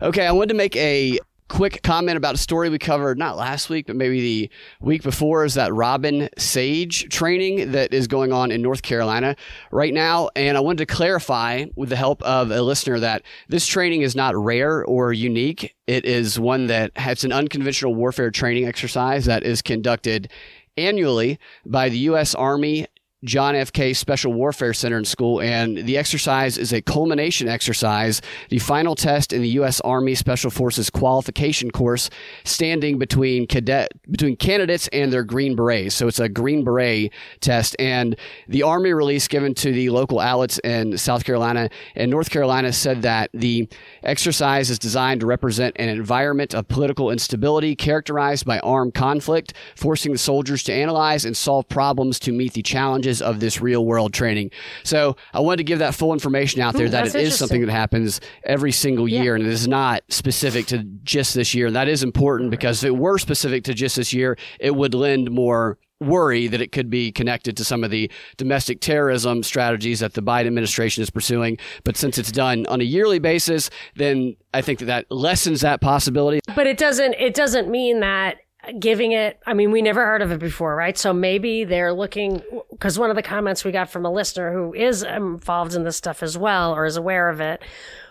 Okay, 0.00 0.26
I 0.26 0.32
wanted 0.32 0.48
to 0.48 0.54
make 0.54 0.76
a 0.76 1.18
quick 1.48 1.82
comment 1.82 2.16
about 2.16 2.34
a 2.34 2.38
story 2.38 2.68
we 2.68 2.78
covered 2.78 3.18
not 3.18 3.36
last 3.36 3.68
week, 3.70 3.86
but 3.86 3.96
maybe 3.96 4.20
the 4.20 4.50
week 4.80 5.02
before 5.02 5.44
is 5.44 5.54
that 5.54 5.72
Robin 5.72 6.28
Sage 6.36 7.08
training 7.08 7.72
that 7.72 7.92
is 7.92 8.06
going 8.06 8.32
on 8.32 8.50
in 8.50 8.62
North 8.62 8.82
Carolina 8.82 9.34
right 9.70 9.92
now. 9.92 10.28
And 10.36 10.56
I 10.56 10.60
wanted 10.60 10.86
to 10.86 10.94
clarify 10.94 11.66
with 11.74 11.88
the 11.88 11.96
help 11.96 12.22
of 12.22 12.50
a 12.50 12.62
listener 12.62 13.00
that 13.00 13.22
this 13.48 13.66
training 13.66 14.02
is 14.02 14.14
not 14.14 14.36
rare 14.36 14.84
or 14.84 15.12
unique. 15.12 15.74
It 15.86 16.04
is 16.04 16.38
one 16.38 16.66
that 16.66 16.96
has 16.96 17.24
an 17.24 17.32
unconventional 17.32 17.94
warfare 17.94 18.30
training 18.30 18.66
exercise 18.66 19.24
that 19.24 19.42
is 19.42 19.62
conducted 19.62 20.30
annually 20.78 21.38
by 21.66 21.88
the 21.88 21.98
U.S. 21.98 22.34
Army 22.34 22.86
John 23.24 23.56
F. 23.56 23.72
K. 23.72 23.94
Special 23.94 24.32
Warfare 24.32 24.72
Center 24.72 24.96
and 24.96 25.06
School, 25.06 25.40
and 25.40 25.76
the 25.76 25.98
exercise 25.98 26.56
is 26.56 26.72
a 26.72 26.80
culmination 26.80 27.48
exercise, 27.48 28.22
the 28.48 28.60
final 28.60 28.94
test 28.94 29.32
in 29.32 29.42
the 29.42 29.48
U.S. 29.50 29.80
Army 29.80 30.14
Special 30.14 30.52
Forces 30.52 30.88
qualification 30.88 31.72
course, 31.72 32.10
standing 32.44 32.96
between 32.96 33.48
cadet 33.48 33.90
between 34.08 34.36
candidates 34.36 34.86
and 34.92 35.12
their 35.12 35.24
Green 35.24 35.56
Berets. 35.56 35.96
So 35.96 36.06
it's 36.06 36.20
a 36.20 36.28
Green 36.28 36.62
Beret 36.62 37.12
test, 37.40 37.74
and 37.80 38.16
the 38.46 38.62
Army 38.62 38.92
release 38.92 39.26
given 39.26 39.52
to 39.54 39.72
the 39.72 39.90
local 39.90 40.20
outlets 40.20 40.60
in 40.60 40.96
South 40.96 41.24
Carolina 41.24 41.70
and 41.96 42.12
North 42.12 42.30
Carolina 42.30 42.72
said 42.72 43.02
that 43.02 43.30
the 43.34 43.68
exercise 44.04 44.70
is 44.70 44.78
designed 44.78 45.22
to 45.22 45.26
represent 45.26 45.74
an 45.80 45.88
environment 45.88 46.54
of 46.54 46.68
political 46.68 47.10
instability 47.10 47.74
characterized 47.74 48.44
by 48.44 48.60
armed 48.60 48.94
conflict, 48.94 49.54
forcing 49.74 50.12
the 50.12 50.18
soldiers 50.18 50.62
to 50.62 50.72
analyze 50.72 51.24
and 51.24 51.36
solve 51.36 51.68
problems 51.68 52.20
to 52.20 52.30
meet 52.30 52.52
the 52.52 52.62
challenges 52.62 53.07
challenges 53.08 53.22
of 53.22 53.40
this 53.40 53.60
real 53.60 53.84
world 53.84 54.12
training. 54.12 54.50
So 54.84 55.16
I 55.32 55.40
wanted 55.40 55.58
to 55.58 55.64
give 55.64 55.78
that 55.80 55.94
full 55.94 56.12
information 56.12 56.60
out 56.60 56.74
there 56.74 56.86
Ooh, 56.86 56.90
that 56.90 57.06
it 57.06 57.14
is 57.14 57.38
something 57.38 57.60
that 57.64 57.70
happens 57.70 58.20
every 58.44 58.72
single 58.72 59.08
year 59.08 59.36
yeah. 59.36 59.40
and 59.40 59.46
it 59.46 59.52
is 59.52 59.68
not 59.68 60.02
specific 60.08 60.66
to 60.66 60.78
just 61.02 61.34
this 61.34 61.54
year. 61.54 61.66
And 61.66 61.76
that 61.76 61.88
is 61.88 62.02
important 62.02 62.50
because 62.50 62.82
if 62.82 62.88
it 62.88 62.96
were 62.96 63.18
specific 63.18 63.64
to 63.64 63.74
just 63.74 63.96
this 63.96 64.12
year, 64.12 64.36
it 64.60 64.74
would 64.74 64.94
lend 64.94 65.30
more 65.30 65.78
worry 66.00 66.46
that 66.46 66.60
it 66.60 66.70
could 66.70 66.88
be 66.88 67.10
connected 67.10 67.56
to 67.56 67.64
some 67.64 67.82
of 67.82 67.90
the 67.90 68.08
domestic 68.36 68.80
terrorism 68.80 69.42
strategies 69.42 69.98
that 69.98 70.14
the 70.14 70.22
Biden 70.22 70.46
administration 70.46 71.02
is 71.02 71.10
pursuing. 71.10 71.58
But 71.82 71.96
since 71.96 72.18
it's 72.18 72.30
done 72.30 72.66
on 72.66 72.80
a 72.80 72.84
yearly 72.84 73.18
basis, 73.18 73.68
then 73.96 74.36
I 74.54 74.62
think 74.62 74.78
that 74.78 74.84
that 74.84 75.10
lessens 75.10 75.62
that 75.62 75.80
possibility. 75.80 76.38
But 76.54 76.68
it 76.68 76.78
doesn't, 76.78 77.14
it 77.14 77.34
doesn't 77.34 77.68
mean 77.68 77.98
that 78.00 78.38
giving 78.78 79.12
it 79.12 79.40
i 79.46 79.54
mean 79.54 79.70
we 79.70 79.82
never 79.82 80.04
heard 80.04 80.22
of 80.22 80.32
it 80.32 80.38
before 80.38 80.76
right? 80.76 80.96
So 80.96 81.12
maybe 81.12 81.64
they're 81.64 81.92
looking 81.92 82.42
because 82.70 82.98
one 82.98 83.10
of 83.10 83.16
the 83.16 83.22
comments 83.22 83.64
we 83.64 83.72
got 83.72 83.90
from 83.90 84.06
a 84.06 84.12
listener 84.12 84.52
who 84.52 84.72
is 84.74 85.04
um, 85.04 85.34
involved 85.34 85.74
in 85.74 85.84
this 85.84 85.96
stuff 85.96 86.22
as 86.22 86.38
well 86.38 86.74
or 86.74 86.86
is 86.86 86.96
aware 86.96 87.28
of 87.28 87.40
it 87.40 87.62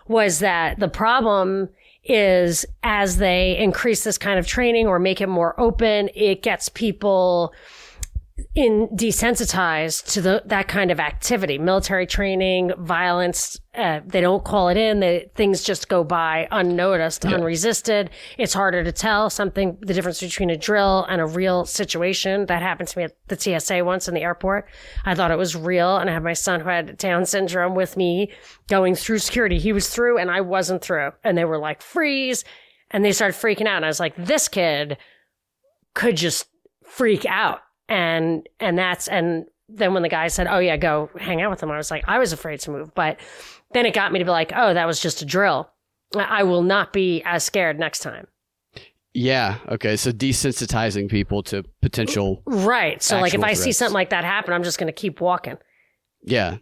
was 0.07 0.39
that 0.39 0.79
the 0.79 0.87
problem 0.89 1.69
is 2.03 2.65
as 2.83 3.17
they 3.17 3.57
increase 3.57 4.03
this 4.03 4.17
kind 4.17 4.39
of 4.39 4.47
training 4.47 4.87
or 4.87 4.99
make 4.99 5.21
it 5.21 5.27
more 5.27 5.59
open 5.59 6.09
it 6.15 6.41
gets 6.43 6.69
people 6.69 7.53
in 8.53 8.87
desensitized 8.89 10.11
to 10.13 10.21
the, 10.21 10.43
that 10.45 10.67
kind 10.67 10.91
of 10.91 10.99
activity, 10.99 11.57
military 11.57 12.05
training, 12.05 12.71
violence. 12.77 13.59
Uh, 13.75 14.01
they 14.05 14.21
don't 14.21 14.43
call 14.43 14.69
it 14.69 14.77
in. 14.77 14.99
They, 14.99 15.29
things 15.35 15.63
just 15.63 15.89
go 15.89 16.03
by 16.03 16.47
unnoticed, 16.51 17.23
yeah. 17.23 17.31
unresisted. 17.31 18.09
It's 18.37 18.53
harder 18.53 18.83
to 18.83 18.91
tell 18.91 19.29
something, 19.29 19.77
the 19.81 19.93
difference 19.93 20.19
between 20.19 20.49
a 20.49 20.57
drill 20.57 21.05
and 21.09 21.19
a 21.19 21.25
real 21.25 21.65
situation. 21.65 22.45
That 22.45 22.61
happened 22.61 22.89
to 22.89 22.97
me 22.97 23.03
at 23.05 23.17
the 23.27 23.39
TSA 23.39 23.83
once 23.83 24.07
in 24.07 24.13
the 24.13 24.21
airport. 24.21 24.67
I 25.05 25.15
thought 25.15 25.31
it 25.31 25.37
was 25.37 25.55
real. 25.55 25.97
And 25.97 26.09
I 26.09 26.13
had 26.13 26.23
my 26.23 26.33
son 26.33 26.59
who 26.59 26.69
had 26.69 26.97
Down 26.97 27.25
syndrome 27.25 27.75
with 27.75 27.97
me 27.97 28.31
going 28.67 28.95
through 28.95 29.19
security. 29.19 29.57
He 29.57 29.73
was 29.73 29.89
through 29.89 30.19
and 30.19 30.29
I 30.29 30.41
wasn't 30.41 30.83
through. 30.83 31.11
And 31.23 31.37
they 31.37 31.45
were 31.45 31.59
like, 31.59 31.81
freeze. 31.81 32.43
And 32.91 33.03
they 33.03 33.11
started 33.11 33.35
freaking 33.35 33.67
out. 33.67 33.77
And 33.77 33.85
I 33.85 33.89
was 33.89 33.99
like, 33.99 34.15
this 34.15 34.47
kid 34.47 34.97
could 35.93 36.17
just 36.17 36.47
freak 36.83 37.25
out 37.25 37.61
and 37.89 38.47
and 38.59 38.77
that's 38.77 39.07
and 39.07 39.45
then 39.69 39.93
when 39.93 40.03
the 40.03 40.09
guy 40.09 40.27
said, 40.27 40.47
"Oh 40.47 40.59
yeah, 40.59 40.77
go 40.77 41.09
hang 41.19 41.41
out 41.41 41.51
with 41.51 41.61
him," 41.61 41.71
I 41.71 41.77
was 41.77 41.91
like, 41.91 42.03
I 42.07 42.19
was 42.19 42.33
afraid 42.33 42.59
to 42.61 42.71
move, 42.71 42.93
but 42.95 43.19
then 43.73 43.85
it 43.85 43.93
got 43.93 44.11
me 44.11 44.19
to 44.19 44.25
be 44.25 44.31
like, 44.31 44.51
"Oh, 44.55 44.73
that 44.73 44.85
was 44.85 44.99
just 44.99 45.21
a 45.21 45.25
drill. 45.25 45.69
I 46.15 46.43
will 46.43 46.63
not 46.63 46.93
be 46.93 47.21
as 47.23 47.43
scared 47.43 47.79
next 47.79 47.99
time." 47.99 48.27
Yeah. 49.13 49.57
Okay. 49.67 49.95
So 49.95 50.11
desensitizing 50.11 51.09
people 51.09 51.41
to 51.43 51.63
potential. 51.81 52.43
Right. 52.45 53.01
So 53.01 53.19
like 53.19 53.33
if 53.33 53.43
I 53.43 53.53
see 53.53 53.71
something 53.71 53.93
like 53.93 54.11
that 54.11 54.23
happen, 54.23 54.53
I'm 54.53 54.63
just 54.63 54.77
going 54.77 54.87
to 54.87 54.93
keep 54.93 55.21
walking. 55.21 55.57
Yeah. 56.23 56.57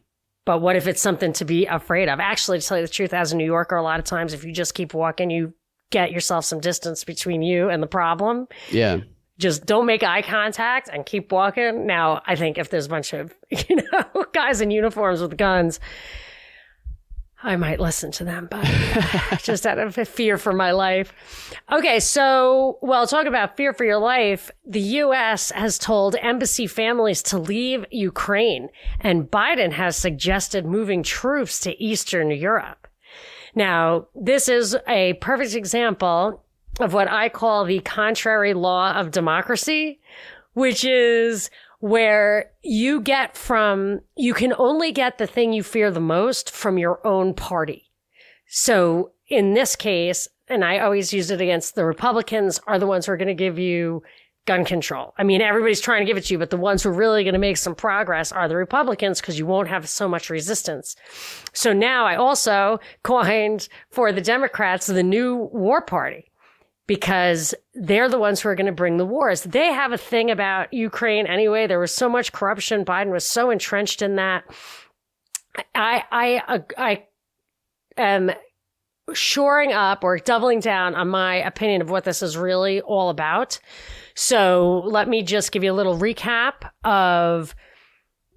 But 0.46 0.62
what 0.62 0.76
if 0.76 0.88
it's 0.88 1.02
something 1.02 1.34
to 1.34 1.44
be 1.44 1.66
afraid 1.66 2.08
of? 2.08 2.20
Actually, 2.20 2.60
to 2.60 2.66
tell 2.66 2.78
you 2.78 2.86
the 2.86 2.92
truth, 2.92 3.14
as 3.14 3.34
a 3.34 3.36
New 3.36 3.46
Yorker, 3.46 3.76
a 3.76 3.84
lot 3.84 4.00
of 4.00 4.06
times 4.06 4.32
if 4.32 4.46
you 4.46 4.54
just 4.54 4.74
keep 4.74 4.94
walking, 4.94 5.32
you 5.32 5.54
get 5.90 6.12
yourself 6.12 6.46
some 6.46 6.62
distance 6.62 7.04
between 7.04 7.42
you 7.42 7.70
and 7.70 7.84
the 7.84 7.88
problem. 7.88 8.48
Yeah 8.72 9.00
just 9.38 9.66
don't 9.66 9.86
make 9.86 10.04
eye 10.04 10.22
contact 10.22 10.90
and 10.92 11.06
keep 11.06 11.32
walking. 11.32 11.86
Now, 11.86 12.22
I 12.26 12.36
think 12.36 12.58
if 12.58 12.70
there's 12.70 12.86
a 12.86 12.90
bunch 12.90 13.14
of, 13.14 13.34
you 13.70 13.78
know, 13.78 14.26
guys 14.34 14.62
in 14.62 14.72
uniforms 14.72 15.22
with 15.22 15.38
guns, 15.38 15.80
I 17.44 17.58
might 17.58 17.80
listen 17.80 18.12
to 18.14 18.24
them, 18.24 18.48
but 18.50 18.66
just 19.44 19.68
out 19.68 19.78
of 19.78 19.96
fear 20.08 20.38
for 20.38 20.52
my 20.52 20.72
life. 20.72 21.14
Okay, 21.72 22.00
so, 22.00 22.80
well, 22.82 23.06
talk 23.06 23.28
about 23.28 23.56
fear 23.56 23.72
for 23.72 23.84
your 23.86 24.00
life. 24.00 24.50
The 24.66 24.80
U.S. 24.80 25.52
has 25.52 25.78
told 25.78 26.16
embassy 26.16 26.66
families 26.66 27.22
to 27.24 27.38
leave 27.38 27.86
Ukraine, 27.92 28.70
and 29.00 29.30
Biden 29.30 29.74
has 29.74 29.96
suggested 29.96 30.66
moving 30.66 31.04
troops 31.04 31.60
to 31.62 31.84
Eastern 31.84 32.32
Europe. 32.32 32.88
Now, 33.54 34.08
this 34.16 34.50
is 34.50 34.76
a 34.88 35.14
perfect 35.14 35.54
example 35.54 36.44
of 36.80 36.94
what 36.94 37.10
I 37.10 37.30
call 37.30 37.66
the 37.66 37.80
contrary 37.80 38.54
law 38.54 38.94
of 38.94 39.12
democracy, 39.12 40.00
which 40.54 40.84
is 40.84 41.50
where 41.80 42.52
you 42.64 43.02
get 43.02 43.38
from, 43.38 44.02
you 44.16 44.34
can 44.34 44.54
only 44.58 44.92
get 44.92 45.18
the 45.18 45.28
thing 45.28 45.54
you 45.54 45.64
fear 45.64 45.92
the 45.92 46.00
most 46.00 46.50
from 46.52 46.78
your 46.78 47.06
own 47.06 47.34
party. 47.34 47.92
So 48.48 49.12
in 49.28 49.54
this 49.54 49.76
case, 49.76 50.28
and 50.48 50.64
I 50.64 50.80
always 50.80 51.14
use 51.14 51.32
it 51.32 51.42
against 51.42 51.76
the 51.76 51.86
Republicans 51.86 52.60
are 52.68 52.80
the 52.80 52.88
ones 52.88 53.06
who 53.06 53.12
are 53.12 53.18
going 53.18 53.28
to 53.28 53.34
give 53.34 53.58
you 53.58 54.04
gun 54.46 54.64
control. 54.64 55.14
I 55.18 55.24
mean, 55.24 55.42
everybody's 55.42 55.82
trying 55.82 56.02
to 56.02 56.06
give 56.06 56.18
it 56.18 56.26
to 56.26 56.34
you, 56.36 56.38
but 56.38 56.52
the 56.52 56.58
ones 56.58 56.84
who 56.84 56.90
are 56.90 56.94
really 56.94 57.24
going 57.24 57.34
to 57.34 57.40
make 57.40 57.58
some 57.58 57.74
progress 57.74 58.32
are 58.32 58.48
the 58.48 58.56
Republicans 58.56 59.20
because 59.20 59.40
you 59.40 59.48
won't 59.48 59.70
have 59.70 59.90
so 59.90 60.08
much 60.08 60.30
resistance. 60.30 60.96
So 61.52 61.74
now 61.74 62.06
I 62.06 62.16
also 62.16 62.80
coined 63.02 63.68
for 63.90 64.12
the 64.12 64.22
Democrats 64.22 64.86
the 64.86 65.02
new 65.02 65.50
war 65.52 65.82
party 65.82 66.32
because 66.88 67.56
they're 67.74 68.10
the 68.10 68.20
ones 68.20 68.42
who 68.42 68.50
are 68.50 68.56
going 68.56 68.66
to 68.68 68.72
bring 68.72 68.98
the 68.98 69.06
wars. 69.06 69.42
They 69.42 69.74
have 69.74 69.92
a 69.92 69.98
thing 69.98 70.30
about 70.30 70.74
Ukraine 70.74 71.26
anyway. 71.26 71.68
There 71.68 71.80
was 71.80 71.94
so 71.94 72.08
much 72.08 72.32
corruption. 72.32 72.86
Biden 72.86 73.12
was 73.12 73.26
so 73.26 73.50
entrenched 73.50 74.02
in 74.02 74.16
that. 74.18 74.44
I, 75.74 76.04
I, 76.12 76.42
uh, 76.48 76.60
I 76.78 77.04
am 77.98 78.32
shoring 79.14 79.72
up 79.72 80.04
or 80.04 80.18
doubling 80.18 80.60
down 80.60 80.96
on 80.96 81.08
my 81.10 81.36
opinion 81.36 81.82
of 81.82 81.90
what 81.90 82.04
this 82.04 82.22
is 82.22 82.38
really 82.38 82.82
all 82.82 83.10
about. 83.10 83.60
So 84.16 84.84
let 84.86 85.08
me 85.08 85.24
just 85.24 85.52
give 85.52 85.64
you 85.64 85.72
a 85.72 85.74
little 85.74 85.98
recap 85.98 86.70
of 86.84 87.56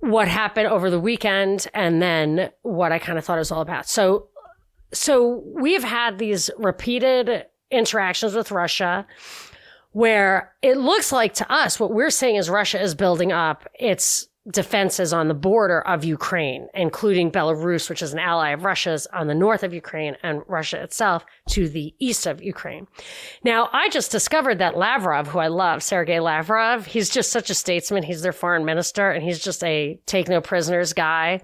what 0.01 0.29
happened 0.29 0.69
over 0.69 0.91
the 0.91 1.01
weekend 1.01 1.67
and 1.75 2.01
then 2.01 2.51
what 2.63 2.93
I 2.93 2.99
kind 2.99 3.19
of 3.19 3.25
thought 3.25 3.37
it 3.37 3.41
was 3.41 3.51
all 3.51 3.63
about. 3.63 3.89
So, 3.89 4.29
so 4.93 5.43
we've 5.61 5.85
had 5.85 6.19
these 6.19 6.51
repeated 6.57 7.47
interactions 7.71 8.35
with 8.35 8.51
Russia 8.51 9.07
where 9.93 10.55
it 10.63 10.77
looks 10.77 11.13
like 11.13 11.35
to 11.35 11.53
us 11.53 11.81
what 11.81 11.93
we're 11.93 12.11
saying 12.11 12.37
is 12.37 12.51
Russia 12.51 12.81
is 12.81 12.95
building 12.95 13.33
up 13.33 13.67
its 13.79 14.29
defenses 14.51 15.13
on 15.13 15.29
the 15.29 15.35
border 15.35 15.81
of 15.83 16.05
Ukraine, 16.05 16.69
including 16.73 17.31
Belarus, 17.31 17.89
which 17.89 18.03
is 18.03 18.13
an 18.13 18.19
ally 18.19 18.51
of 18.51 18.65
Russia's 18.65 19.07
on 19.09 19.27
the 19.27 19.35
north 19.35 19.63
of 19.63 19.75
Ukraine 19.75 20.17
and 20.23 20.43
Russia 20.47 20.83
itself 20.83 21.25
to 21.51 21.69
the 21.69 21.95
east 21.99 22.27
of 22.27 22.43
Ukraine. 22.43 22.87
Now, 23.45 23.69
I 23.73 23.91
just 23.91 24.11
discovered 24.11 24.59
that 24.59 24.77
Lavrov, 24.77 25.29
who 25.29 25.39
I 25.39 25.49
love, 25.49 25.83
Sergei 25.83 26.21
Lavrov, 26.21 26.87
he's 26.87 27.11
just 27.11 27.31
such 27.31 27.51
a 27.51 27.55
statesman. 27.55 28.03
He's 28.03 28.23
their 28.23 28.33
foreign 28.33 28.65
minister 28.65 29.11
and 29.11 29.23
he's 29.23 29.39
just 29.39 29.63
a 29.65 30.01
take 30.07 30.29
no 30.29 30.41
prisoners 30.41 30.93
guy. 30.93 31.43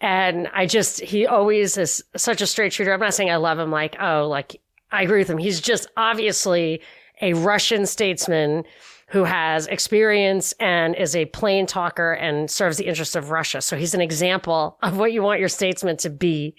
And 0.00 0.48
I 0.54 0.66
just, 0.66 1.00
he 1.00 1.26
always 1.26 1.76
is 1.76 2.02
such 2.16 2.40
a 2.40 2.46
straight 2.46 2.72
shooter. 2.72 2.94
I'm 2.94 3.00
not 3.00 3.14
saying 3.14 3.30
I 3.30 3.36
love 3.36 3.58
him 3.58 3.70
like, 3.70 3.96
oh, 4.00 4.28
like 4.28 4.60
I 4.90 5.02
agree 5.02 5.18
with 5.18 5.30
him. 5.30 5.38
He's 5.38 5.60
just 5.60 5.86
obviously 5.96 6.80
a 7.20 7.34
Russian 7.34 7.86
statesman 7.86 8.64
who 9.08 9.24
has 9.24 9.66
experience 9.66 10.52
and 10.60 10.94
is 10.94 11.16
a 11.16 11.24
plain 11.26 11.66
talker 11.66 12.12
and 12.12 12.50
serves 12.50 12.76
the 12.76 12.86
interests 12.86 13.16
of 13.16 13.30
Russia. 13.30 13.62
So 13.62 13.76
he's 13.76 13.94
an 13.94 14.00
example 14.00 14.76
of 14.82 14.98
what 14.98 15.12
you 15.12 15.22
want 15.22 15.40
your 15.40 15.48
statesman 15.48 15.96
to 15.98 16.10
be. 16.10 16.54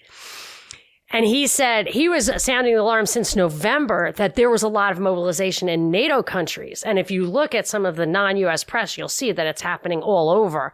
And 1.12 1.26
he 1.26 1.48
said 1.48 1.88
he 1.88 2.08
was 2.08 2.30
sounding 2.36 2.74
the 2.74 2.80
alarm 2.80 3.04
since 3.04 3.34
November 3.34 4.12
that 4.12 4.36
there 4.36 4.48
was 4.48 4.62
a 4.62 4.68
lot 4.68 4.92
of 4.92 5.00
mobilization 5.00 5.68
in 5.68 5.90
NATO 5.90 6.22
countries. 6.22 6.84
And 6.84 6.98
if 6.98 7.10
you 7.10 7.26
look 7.26 7.52
at 7.54 7.66
some 7.66 7.84
of 7.84 7.96
the 7.96 8.06
non 8.06 8.36
US 8.36 8.62
press, 8.62 8.96
you'll 8.96 9.08
see 9.08 9.32
that 9.32 9.46
it's 9.46 9.62
happening 9.62 10.02
all 10.02 10.30
over. 10.30 10.72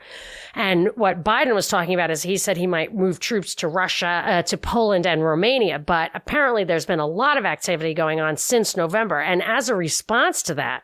And 0.54 0.88
what 0.94 1.24
Biden 1.24 1.54
was 1.54 1.68
talking 1.68 1.94
about 1.94 2.10
is 2.10 2.22
he 2.22 2.36
said 2.36 2.58
he 2.58 2.66
might 2.66 2.94
move 2.94 3.18
troops 3.18 3.54
to 3.56 3.68
Russia, 3.68 4.22
uh, 4.26 4.42
to 4.42 4.58
Poland 4.58 5.06
and 5.06 5.24
Romania. 5.24 5.78
But 5.78 6.10
apparently 6.14 6.64
there's 6.64 6.86
been 6.86 7.00
a 7.00 7.06
lot 7.06 7.38
of 7.38 7.46
activity 7.46 7.94
going 7.94 8.20
on 8.20 8.36
since 8.36 8.76
November. 8.76 9.20
And 9.20 9.42
as 9.42 9.70
a 9.70 9.74
response 9.74 10.42
to 10.44 10.54
that, 10.54 10.82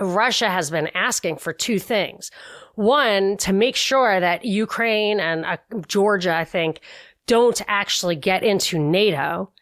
Russia 0.00 0.48
has 0.48 0.70
been 0.70 0.88
asking 0.94 1.36
for 1.36 1.52
two 1.52 1.78
things. 1.78 2.30
One, 2.74 3.36
to 3.38 3.52
make 3.52 3.76
sure 3.76 4.18
that 4.18 4.44
Ukraine 4.44 5.20
and 5.20 5.44
uh, 5.44 5.58
Georgia, 5.86 6.34
I 6.34 6.44
think, 6.44 6.80
don't 7.26 7.60
actually 7.66 8.16
get 8.16 8.42
into 8.42 8.78
NATO. 8.78 9.52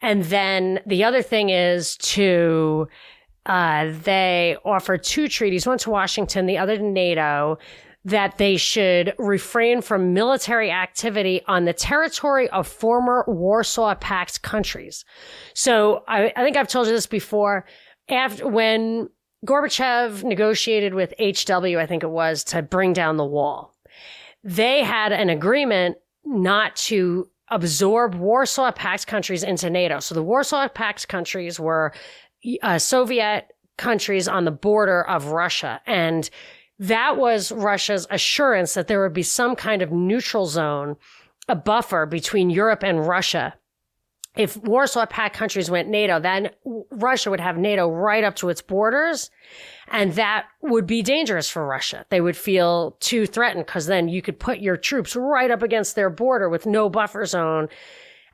And 0.00 0.24
then 0.24 0.80
the 0.86 1.04
other 1.04 1.22
thing 1.22 1.50
is 1.50 1.96
to, 1.98 2.88
uh, 3.46 3.92
they 4.04 4.56
offer 4.64 4.96
two 4.96 5.28
treaties, 5.28 5.66
one 5.66 5.78
to 5.78 5.90
Washington, 5.90 6.46
the 6.46 6.58
other 6.58 6.76
to 6.76 6.82
NATO, 6.82 7.58
that 8.04 8.38
they 8.38 8.56
should 8.56 9.14
refrain 9.18 9.82
from 9.82 10.14
military 10.14 10.70
activity 10.70 11.42
on 11.46 11.64
the 11.64 11.72
territory 11.72 12.48
of 12.50 12.66
former 12.66 13.24
Warsaw 13.26 13.94
Pact 13.96 14.42
countries. 14.42 15.04
So 15.54 16.04
I, 16.08 16.32
I 16.36 16.44
think 16.44 16.56
I've 16.56 16.68
told 16.68 16.86
you 16.86 16.92
this 16.92 17.06
before. 17.06 17.66
After 18.08 18.48
when 18.48 19.08
Gorbachev 19.44 20.24
negotiated 20.24 20.94
with 20.94 21.12
HW, 21.18 21.78
I 21.78 21.86
think 21.86 22.02
it 22.02 22.10
was, 22.10 22.44
to 22.44 22.62
bring 22.62 22.92
down 22.92 23.16
the 23.16 23.24
wall, 23.26 23.74
they 24.42 24.82
had 24.82 25.12
an 25.12 25.28
agreement 25.28 25.96
not 26.28 26.76
to 26.76 27.28
absorb 27.50 28.14
Warsaw 28.14 28.70
Pact 28.72 29.06
countries 29.06 29.42
into 29.42 29.70
NATO. 29.70 30.00
So 30.00 30.14
the 30.14 30.22
Warsaw 30.22 30.68
Pact 30.68 31.08
countries 31.08 31.58
were 31.58 31.92
uh, 32.62 32.78
Soviet 32.78 33.48
countries 33.78 34.28
on 34.28 34.44
the 34.44 34.50
border 34.50 35.02
of 35.08 35.26
Russia. 35.28 35.80
And 35.86 36.28
that 36.78 37.16
was 37.16 37.50
Russia's 37.50 38.06
assurance 38.10 38.74
that 38.74 38.86
there 38.86 39.02
would 39.02 39.14
be 39.14 39.22
some 39.22 39.56
kind 39.56 39.82
of 39.82 39.90
neutral 39.90 40.46
zone, 40.46 40.96
a 41.48 41.56
buffer 41.56 42.06
between 42.06 42.50
Europe 42.50 42.84
and 42.84 43.06
Russia 43.06 43.54
if 44.36 44.56
Warsaw 44.56 45.06
Pact 45.06 45.36
countries 45.36 45.70
went 45.70 45.88
NATO, 45.88 46.20
then 46.20 46.50
Russia 46.90 47.30
would 47.30 47.40
have 47.40 47.58
NATO 47.58 47.90
right 47.90 48.22
up 48.22 48.36
to 48.36 48.48
its 48.48 48.62
borders. 48.62 49.30
And 49.88 50.12
that 50.14 50.46
would 50.62 50.86
be 50.86 51.02
dangerous 51.02 51.48
for 51.48 51.66
Russia. 51.66 52.06
They 52.10 52.20
would 52.20 52.36
feel 52.36 52.96
too 53.00 53.26
threatened 53.26 53.66
because 53.66 53.86
then 53.86 54.08
you 54.08 54.22
could 54.22 54.38
put 54.38 54.58
your 54.58 54.76
troops 54.76 55.16
right 55.16 55.50
up 55.50 55.62
against 55.62 55.96
their 55.96 56.10
border 56.10 56.48
with 56.48 56.66
no 56.66 56.88
buffer 56.88 57.24
zone 57.24 57.68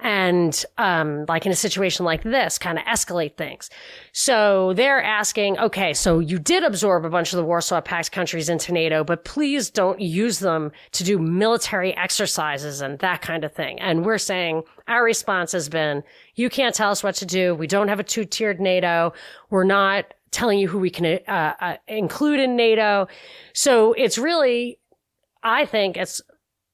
and 0.05 0.67
um, 0.77 1.25
like 1.31 1.47
in 1.47 1.53
a 1.53 1.57
situation 1.57 2.05
like 2.05 2.23
this, 2.23 2.59
kind 2.59 2.79
of 2.79 2.85
escalate 2.85 3.39
things. 3.39 3.71
So 4.13 4.75
they're 4.75 5.03
asking, 5.03 5.59
okay, 5.59 5.95
so 5.95 6.19
you 6.19 6.39
did 6.39 6.63
absorb 6.63 7.07
a 7.07 7.09
bunch 7.11 7.33
of 7.33 7.39
the 7.39 7.45
Warsaw 7.45 7.81
Pact 7.81 8.13
countries 8.13 8.51
into 8.51 8.73
NATO, 8.73 9.03
but 9.03 9.25
please 9.25 9.71
don't 9.71 9.99
use 10.01 10.41
them 10.41 10.73
to 10.93 11.05
do 11.05 11.19
military 11.19 11.97
exercises 11.97 12.83
and 12.83 12.99
that 12.99 13.23
kind 13.23 13.45
of 13.45 13.55
thing. 13.55 13.81
And 13.81 14.05
we're 14.05 14.19
saying 14.19 14.65
our 14.89 15.03
response 15.03 15.53
has 15.53 15.71
been, 15.71 16.03
you 16.35 16.51
can't 16.51 16.75
tell 16.75 16.91
us 16.91 17.03
what 17.03 17.15
to 17.17 17.27
do. 17.27 17.55
We 17.55 17.67
don't 17.67 17.89
have 17.89 17.99
a 17.99 18.05
two 18.05 18.27
tiered 18.27 18.61
NATO. 18.61 19.15
We're 19.49 19.65
not 19.65 20.13
telling 20.31 20.59
you 20.59 20.69
who 20.69 20.81
we 20.81 20.91
can 20.91 21.19
uh, 21.27 21.55
uh, 21.59 21.77
include 21.89 22.41
in 22.41 22.57
NATO. 22.57 23.09
So 23.55 23.95
it's 23.95 24.19
really, 24.19 24.79
I 25.43 25.65
think 25.65 25.97
it's 25.97 26.21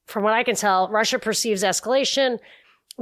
from 0.05 0.23
what 0.23 0.33
I 0.33 0.43
can 0.43 0.55
tell, 0.55 0.89
Russia 0.89 1.17
perceives 1.17 1.63
escalation. 1.63 2.39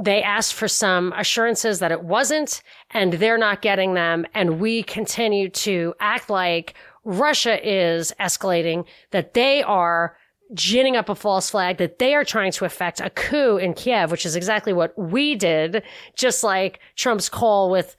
They 0.00 0.22
asked 0.22 0.54
for 0.54 0.66
some 0.66 1.12
assurances 1.14 1.78
that 1.80 1.92
it 1.92 2.02
wasn't, 2.02 2.62
and 2.90 3.12
they're 3.14 3.36
not 3.36 3.60
getting 3.60 3.94
them. 3.94 4.26
And 4.34 4.58
we 4.58 4.82
continue 4.82 5.50
to 5.50 5.94
act 6.00 6.30
like 6.30 6.74
Russia 7.04 7.58
is 7.62 8.12
escalating, 8.18 8.86
that 9.10 9.34
they 9.34 9.62
are 9.62 10.16
ginning 10.54 10.96
up 10.96 11.08
a 11.08 11.14
false 11.14 11.50
flag, 11.50 11.76
that 11.78 11.98
they 11.98 12.14
are 12.14 12.24
trying 12.24 12.52
to 12.52 12.64
effect 12.64 13.00
a 13.00 13.10
coup 13.10 13.56
in 13.56 13.74
Kiev, 13.74 14.10
which 14.10 14.26
is 14.26 14.36
exactly 14.36 14.72
what 14.72 14.98
we 14.98 15.34
did, 15.34 15.82
just 16.16 16.42
like 16.42 16.80
Trump's 16.96 17.28
call 17.28 17.70
with 17.70 17.94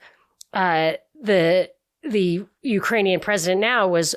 uh, 0.52 0.92
the 1.20 1.70
the 2.02 2.44
Ukrainian 2.62 3.20
president 3.20 3.60
now 3.60 3.86
was 3.86 4.16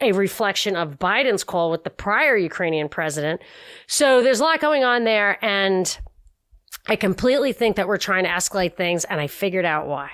a 0.00 0.12
reflection 0.12 0.76
of 0.76 0.98
Biden's 0.98 1.44
call 1.44 1.70
with 1.70 1.84
the 1.84 1.90
prior 1.90 2.36
Ukrainian 2.36 2.88
president. 2.88 3.40
So 3.86 4.22
there's 4.22 4.40
a 4.40 4.44
lot 4.44 4.60
going 4.60 4.84
on 4.84 5.04
there. 5.04 5.42
And 5.42 5.98
I 6.88 6.96
completely 6.96 7.52
think 7.52 7.76
that 7.76 7.88
we're 7.88 7.96
trying 7.96 8.24
to 8.24 8.30
escalate 8.30 8.76
things. 8.76 9.04
And 9.04 9.20
I 9.20 9.26
figured 9.26 9.64
out 9.64 9.86
why. 9.86 10.10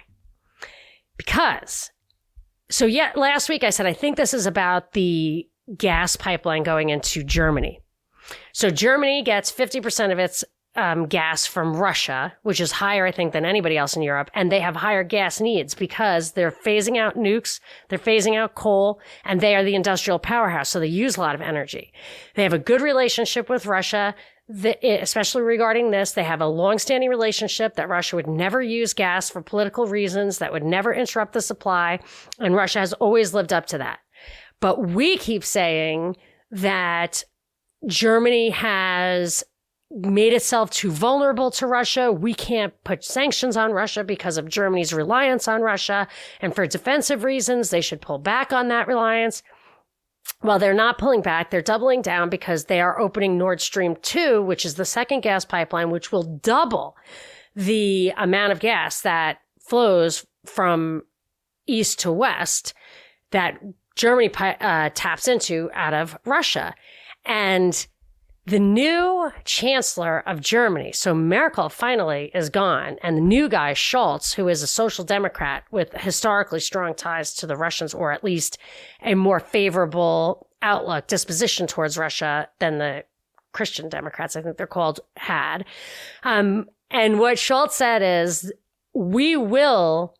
Because, 1.17 1.91
so 2.71 2.87
yeah, 2.87 3.13
last 3.15 3.49
week 3.49 3.65
I 3.65 3.71
said, 3.71 3.87
I 3.87 3.93
think 3.93 4.17
this 4.17 4.35
is 4.35 4.47
about 4.47 4.93
the 4.93 5.47
gas 5.77 6.17
pipeline 6.17 6.63
going 6.63 6.89
into 6.89 7.23
Germany. 7.23 7.81
So 8.53 8.71
Germany 8.71 9.23
gets 9.23 9.53
50% 9.53 10.13
of 10.13 10.19
its 10.19 10.45
um, 10.75 11.07
gas 11.07 11.45
from 11.45 11.77
Russia, 11.77 12.33
which 12.43 12.61
is 12.61 12.73
higher, 12.73 13.07
I 13.07 13.13
think, 13.13 13.33
than 13.33 13.45
anybody 13.45 13.77
else 13.77 13.95
in 13.95 14.03
Europe. 14.03 14.31
And 14.35 14.51
they 14.51 14.61
have 14.61 14.77
higher 14.77 15.05
gas 15.05 15.41
needs 15.41 15.75
because 15.75 16.33
they're 16.33 16.51
phasing 16.51 16.97
out 16.97 17.17
nukes, 17.17 17.61
they're 17.89 17.99
phasing 17.99 18.37
out 18.37 18.55
coal, 18.55 19.01
and 19.25 19.41
they 19.41 19.55
are 19.55 19.65
the 19.65 19.75
industrial 19.75 20.19
powerhouse. 20.19 20.71
So 20.71 20.81
they 20.81 20.87
use 20.87 21.17
a 21.17 21.21
lot 21.21 21.35
of 21.35 21.43
energy. 21.43 21.93
They 22.35 22.43
have 22.43 22.55
a 22.55 22.59
good 22.59 22.81
relationship 22.81 23.51
with 23.51 23.67
Russia. 23.67 24.15
The, 24.55 24.77
especially 25.01 25.41
regarding 25.43 25.93
this, 25.93 26.13
they 26.13 26.25
have 26.25 26.43
a 26.43 26.47
long-standing 26.47 27.09
relationship 27.09 27.77
that 27.77 27.89
Russia 27.89 28.17
would 28.17 28.27
never 28.27 28.61
use 28.61 28.93
gas 28.93 29.31
for 29.31 29.41
political 29.41 29.87
reasons, 29.87 30.39
that 30.39 30.53
would 30.53 30.63
never 30.63 30.93
interrupt 30.93 31.33
the 31.33 31.41
supply, 31.41 32.01
and 32.39 32.55
Russia 32.55 32.81
has 32.81 32.93
always 32.95 33.33
lived 33.33 33.55
up 33.55 33.65
to 33.67 33.79
that. 33.79 34.01
But 34.61 34.89
we 34.89 35.17
keep 35.17 35.43
saying 35.43 36.17
that 36.51 37.25
Germany 37.87 38.51
has 38.51 39.43
made 39.91 40.35
itself 40.35 40.71
too 40.71 40.91
vulnerable 40.91 41.51
to 41.53 41.67
Russia. 41.67 42.13
We 42.13 42.35
can't 42.35 42.75
put 42.85 43.05
sanctions 43.05 43.57
on 43.57 43.73
Russia 43.73 44.05
because 44.05 44.37
of 44.37 44.49
Germany's 44.49 44.93
reliance 44.93 45.49
on 45.49 45.63
Russia. 45.63 46.09
And 46.41 46.55
for 46.55 46.67
defensive 46.67 47.25
reasons, 47.25 47.71
they 47.71 47.81
should 47.81 48.03
pull 48.03 48.19
back 48.19 48.53
on 48.53 48.69
that 48.69 48.87
reliance. 48.87 49.43
Well, 50.43 50.59
they're 50.59 50.75
not 50.75 50.99
pulling 50.99 51.23
back. 51.23 51.51
They're 51.51 51.63
doubling 51.63 52.03
down 52.03 52.29
because 52.29 52.65
they 52.65 52.81
are 52.81 52.99
opening 52.99 53.39
Nord 53.39 53.61
Stream 53.61 53.97
2, 54.03 54.43
which 54.43 54.65
is 54.65 54.75
the 54.75 54.85
second 54.85 55.21
gas 55.21 55.45
pipeline, 55.45 55.91
which 55.91 56.11
will 56.11 56.25
double 56.25 56.97
the 57.55 58.13
amount 58.17 58.53
of 58.53 58.61
gas 58.61 59.03
that 59.03 59.39
flows 59.61 60.27
from 60.45 61.03
east 61.67 62.01
to 62.01 62.11
west 62.11 62.75
that 63.31 63.61
Germany 63.95 64.31
uh, 64.35 64.91
taps 64.95 65.29
into 65.29 65.71
out 65.75 65.95
of 65.95 66.19
Russia. 66.25 66.75
And 67.25 67.87
the 68.45 68.59
new 68.59 69.31
chancellor 69.45 70.21
of 70.27 70.41
Germany, 70.41 70.91
so 70.93 71.15
Merkel 71.15 71.69
finally 71.69 72.33
is 72.35 72.51
gone, 72.51 72.97
and 73.03 73.17
the 73.17 73.21
new 73.21 73.49
guy, 73.49 73.73
Scholz, 73.73 74.35
who 74.35 74.49
is 74.49 74.63
a 74.63 74.67
social 74.67 75.05
democrat 75.05 75.65
with 75.71 75.93
historically 75.93 76.59
strong 76.59 76.95
ties 76.95 77.35
to 77.35 77.47
the 77.47 77.57
Russians, 77.57 77.95
or 77.95 78.11
at 78.11 78.25
least 78.25 78.59
a 79.03 79.15
more 79.15 79.39
favorable 79.39 80.49
outlook, 80.61 81.07
disposition 81.07 81.69
towards 81.69 81.97
Russia 81.97 82.49
than 82.59 82.79
the 82.79 83.05
Christian 83.53 83.89
Democrats, 83.89 84.35
I 84.35 84.43
think 84.43 84.57
they're 84.57 84.67
called, 84.67 85.01
had. 85.17 85.65
Um, 86.25 86.69
and 86.91 87.21
what 87.21 87.37
Scholz 87.37 87.73
said 87.73 88.03
is, 88.03 88.53
we 88.93 89.37
will, 89.37 90.17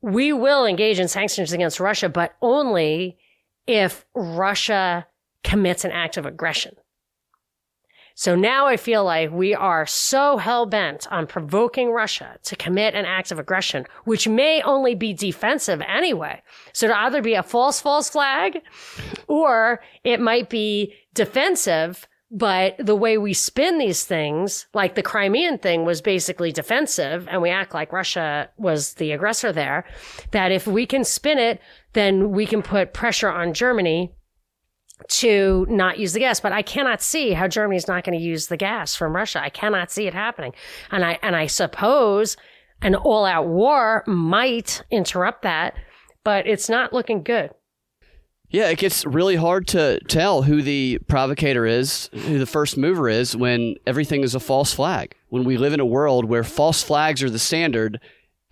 we 0.00 0.32
will 0.32 0.64
engage 0.64 0.98
in 0.98 1.08
sanctions 1.08 1.52
against 1.52 1.78
Russia, 1.78 2.08
but 2.08 2.34
only 2.40 3.18
if 3.66 4.06
Russia 4.14 5.06
commits 5.44 5.84
an 5.84 5.92
act 5.92 6.16
of 6.16 6.24
aggression. 6.24 6.74
So 8.20 8.36
now 8.36 8.66
I 8.66 8.76
feel 8.76 9.02
like 9.02 9.30
we 9.30 9.54
are 9.54 9.86
so 9.86 10.36
hell 10.36 10.66
bent 10.66 11.10
on 11.10 11.26
provoking 11.26 11.90
Russia 11.90 12.36
to 12.42 12.54
commit 12.54 12.94
an 12.94 13.06
act 13.06 13.32
of 13.32 13.38
aggression, 13.38 13.86
which 14.04 14.28
may 14.28 14.60
only 14.60 14.94
be 14.94 15.14
defensive 15.14 15.80
anyway. 15.88 16.42
So 16.74 16.88
to 16.88 16.98
either 16.98 17.22
be 17.22 17.32
a 17.32 17.42
false, 17.42 17.80
false 17.80 18.10
flag 18.10 18.60
or 19.26 19.80
it 20.04 20.20
might 20.20 20.50
be 20.50 20.92
defensive. 21.14 22.06
But 22.30 22.76
the 22.78 22.94
way 22.94 23.16
we 23.16 23.32
spin 23.32 23.78
these 23.78 24.04
things, 24.04 24.66
like 24.74 24.96
the 24.96 25.02
Crimean 25.02 25.56
thing 25.56 25.86
was 25.86 26.02
basically 26.02 26.52
defensive 26.52 27.26
and 27.26 27.40
we 27.40 27.48
act 27.48 27.72
like 27.72 27.90
Russia 27.90 28.50
was 28.58 28.92
the 28.94 29.12
aggressor 29.12 29.50
there, 29.50 29.86
that 30.32 30.52
if 30.52 30.66
we 30.66 30.84
can 30.84 31.04
spin 31.04 31.38
it, 31.38 31.58
then 31.94 32.32
we 32.32 32.44
can 32.44 32.60
put 32.60 32.92
pressure 32.92 33.30
on 33.30 33.54
Germany 33.54 34.12
to 35.08 35.66
not 35.68 35.98
use 35.98 36.12
the 36.12 36.20
gas. 36.20 36.40
But 36.40 36.52
I 36.52 36.62
cannot 36.62 37.02
see 37.02 37.32
how 37.32 37.48
Germany's 37.48 37.88
not 37.88 38.04
going 38.04 38.18
to 38.18 38.24
use 38.24 38.46
the 38.46 38.56
gas 38.56 38.94
from 38.94 39.14
Russia. 39.14 39.42
I 39.42 39.50
cannot 39.50 39.90
see 39.90 40.06
it 40.06 40.14
happening. 40.14 40.52
And 40.90 41.04
I, 41.04 41.18
and 41.22 41.36
I 41.36 41.46
suppose 41.46 42.36
an 42.82 42.94
all 42.94 43.24
out 43.24 43.46
war 43.46 44.04
might 44.06 44.82
interrupt 44.90 45.42
that, 45.42 45.74
but 46.24 46.46
it's 46.46 46.68
not 46.68 46.92
looking 46.92 47.22
good. 47.22 47.50
Yeah, 48.52 48.68
it 48.68 48.78
gets 48.78 49.06
really 49.06 49.36
hard 49.36 49.68
to 49.68 50.00
tell 50.08 50.42
who 50.42 50.60
the 50.60 50.98
provocator 51.06 51.66
is, 51.66 52.10
who 52.12 52.40
the 52.40 52.46
first 52.46 52.76
mover 52.76 53.08
is 53.08 53.36
when 53.36 53.76
everything 53.86 54.24
is 54.24 54.34
a 54.34 54.40
false 54.40 54.74
flag. 54.74 55.14
When 55.28 55.44
we 55.44 55.56
live 55.56 55.72
in 55.72 55.78
a 55.78 55.86
world 55.86 56.24
where 56.24 56.42
false 56.42 56.82
flags 56.82 57.22
are 57.22 57.30
the 57.30 57.38
standard, 57.38 58.00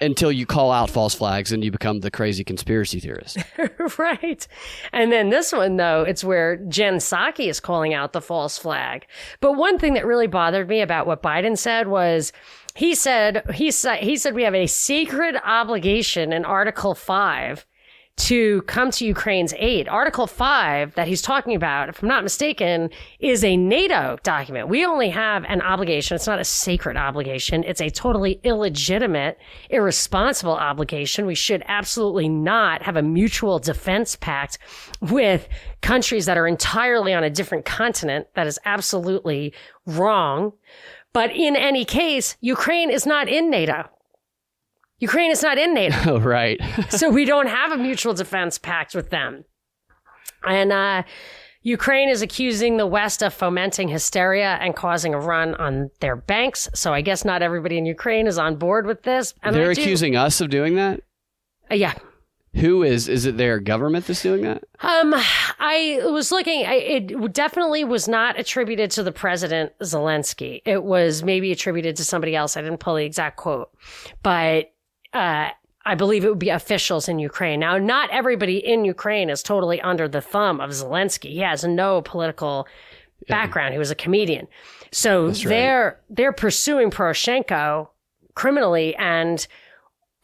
until 0.00 0.30
you 0.30 0.46
call 0.46 0.70
out 0.70 0.90
false 0.90 1.14
flags 1.14 1.52
and 1.52 1.64
you 1.64 1.70
become 1.70 2.00
the 2.00 2.10
crazy 2.10 2.44
conspiracy 2.44 3.00
theorist. 3.00 3.38
right. 3.98 4.46
And 4.92 5.10
then 5.10 5.30
this 5.30 5.52
one, 5.52 5.76
though, 5.76 6.02
it's 6.02 6.22
where 6.22 6.56
Jen 6.56 6.96
Psaki 6.96 7.48
is 7.48 7.60
calling 7.60 7.94
out 7.94 8.12
the 8.12 8.20
false 8.20 8.58
flag. 8.58 9.06
But 9.40 9.52
one 9.52 9.78
thing 9.78 9.94
that 9.94 10.06
really 10.06 10.26
bothered 10.26 10.68
me 10.68 10.80
about 10.80 11.06
what 11.06 11.22
Biden 11.22 11.58
said 11.58 11.88
was 11.88 12.32
he 12.74 12.94
said, 12.94 13.44
he 13.54 13.70
said, 13.70 13.98
he 13.98 14.16
said 14.16 14.34
we 14.34 14.44
have 14.44 14.54
a 14.54 14.66
sacred 14.66 15.36
obligation 15.44 16.32
in 16.32 16.44
Article 16.44 16.94
5 16.94 17.66
to 18.18 18.62
come 18.62 18.90
to 18.90 19.06
Ukraine's 19.06 19.54
aid. 19.56 19.88
Article 19.88 20.26
5 20.26 20.94
that 20.94 21.06
he's 21.06 21.22
talking 21.22 21.54
about, 21.54 21.88
if 21.88 22.02
I'm 22.02 22.08
not 22.08 22.24
mistaken, 22.24 22.90
is 23.20 23.44
a 23.44 23.56
NATO 23.56 24.18
document. 24.22 24.68
We 24.68 24.84
only 24.84 25.08
have 25.10 25.44
an 25.44 25.62
obligation. 25.62 26.16
It's 26.16 26.26
not 26.26 26.40
a 26.40 26.44
sacred 26.44 26.96
obligation. 26.96 27.62
It's 27.64 27.80
a 27.80 27.90
totally 27.90 28.40
illegitimate, 28.42 29.38
irresponsible 29.70 30.52
obligation. 30.52 31.26
We 31.26 31.36
should 31.36 31.62
absolutely 31.66 32.28
not 32.28 32.82
have 32.82 32.96
a 32.96 33.02
mutual 33.02 33.60
defense 33.60 34.16
pact 34.16 34.58
with 35.00 35.48
countries 35.80 36.26
that 36.26 36.36
are 36.36 36.46
entirely 36.48 37.14
on 37.14 37.22
a 37.22 37.30
different 37.30 37.64
continent. 37.64 38.26
That 38.34 38.48
is 38.48 38.58
absolutely 38.64 39.54
wrong. 39.86 40.52
But 41.12 41.30
in 41.30 41.56
any 41.56 41.84
case, 41.84 42.36
Ukraine 42.40 42.90
is 42.90 43.06
not 43.06 43.28
in 43.28 43.48
NATO. 43.48 43.88
Ukraine 45.00 45.30
is 45.30 45.42
not 45.42 45.58
in 45.58 45.74
NATO. 45.74 45.96
Oh, 46.14 46.20
right. 46.20 46.60
so 46.90 47.10
we 47.10 47.24
don't 47.24 47.48
have 47.48 47.72
a 47.72 47.76
mutual 47.76 48.14
defense 48.14 48.58
pact 48.58 48.94
with 48.94 49.10
them. 49.10 49.44
And 50.44 50.72
uh, 50.72 51.02
Ukraine 51.62 52.08
is 52.08 52.22
accusing 52.22 52.76
the 52.76 52.86
West 52.86 53.22
of 53.22 53.34
fomenting 53.34 53.88
hysteria 53.88 54.58
and 54.60 54.74
causing 54.74 55.14
a 55.14 55.20
run 55.20 55.54
on 55.56 55.90
their 56.00 56.16
banks. 56.16 56.68
So 56.74 56.94
I 56.94 57.00
guess 57.00 57.24
not 57.24 57.42
everybody 57.42 57.78
in 57.78 57.86
Ukraine 57.86 58.26
is 58.26 58.38
on 58.38 58.56
board 58.56 58.86
with 58.86 59.02
this. 59.02 59.34
And 59.42 59.54
They're 59.54 59.70
accusing 59.70 60.16
us 60.16 60.40
of 60.40 60.50
doing 60.50 60.76
that? 60.76 61.02
Uh, 61.70 61.74
yeah. 61.74 61.94
Who 62.54 62.82
is? 62.82 63.08
Is 63.08 63.26
it 63.26 63.36
their 63.36 63.60
government 63.60 64.06
that's 64.06 64.22
doing 64.22 64.42
that? 64.42 64.64
Um, 64.80 65.14
I 65.58 66.00
was 66.04 66.32
looking. 66.32 66.64
I, 66.64 66.74
it 66.76 67.32
definitely 67.32 67.84
was 67.84 68.08
not 68.08 68.38
attributed 68.38 68.90
to 68.92 69.02
the 69.02 69.12
president 69.12 69.72
Zelensky. 69.82 70.62
It 70.64 70.82
was 70.82 71.22
maybe 71.22 71.52
attributed 71.52 71.96
to 71.96 72.04
somebody 72.04 72.34
else. 72.34 72.56
I 72.56 72.62
didn't 72.62 72.78
pull 72.78 72.94
the 72.94 73.04
exact 73.04 73.36
quote, 73.36 73.70
but 74.22 74.72
uh, 75.12 75.48
I 75.84 75.94
believe 75.94 76.24
it 76.24 76.28
would 76.28 76.38
be 76.38 76.50
officials 76.50 77.08
in 77.08 77.18
Ukraine. 77.18 77.60
Now, 77.60 77.78
not 77.78 78.10
everybody 78.10 78.58
in 78.58 78.84
Ukraine 78.84 79.30
is 79.30 79.42
totally 79.42 79.80
under 79.80 80.06
the 80.06 80.20
thumb 80.20 80.60
of 80.60 80.70
Zelensky. 80.70 81.30
He 81.30 81.38
has 81.38 81.64
no 81.64 82.02
political 82.02 82.66
yeah. 83.26 83.34
background. 83.34 83.72
He 83.72 83.78
was 83.78 83.90
a 83.90 83.94
comedian. 83.94 84.48
So 84.92 85.28
right. 85.28 85.44
they're 85.44 86.00
they're 86.10 86.32
pursuing 86.32 86.90
Poroshenko 86.90 87.88
criminally 88.34 88.94
and 88.96 89.46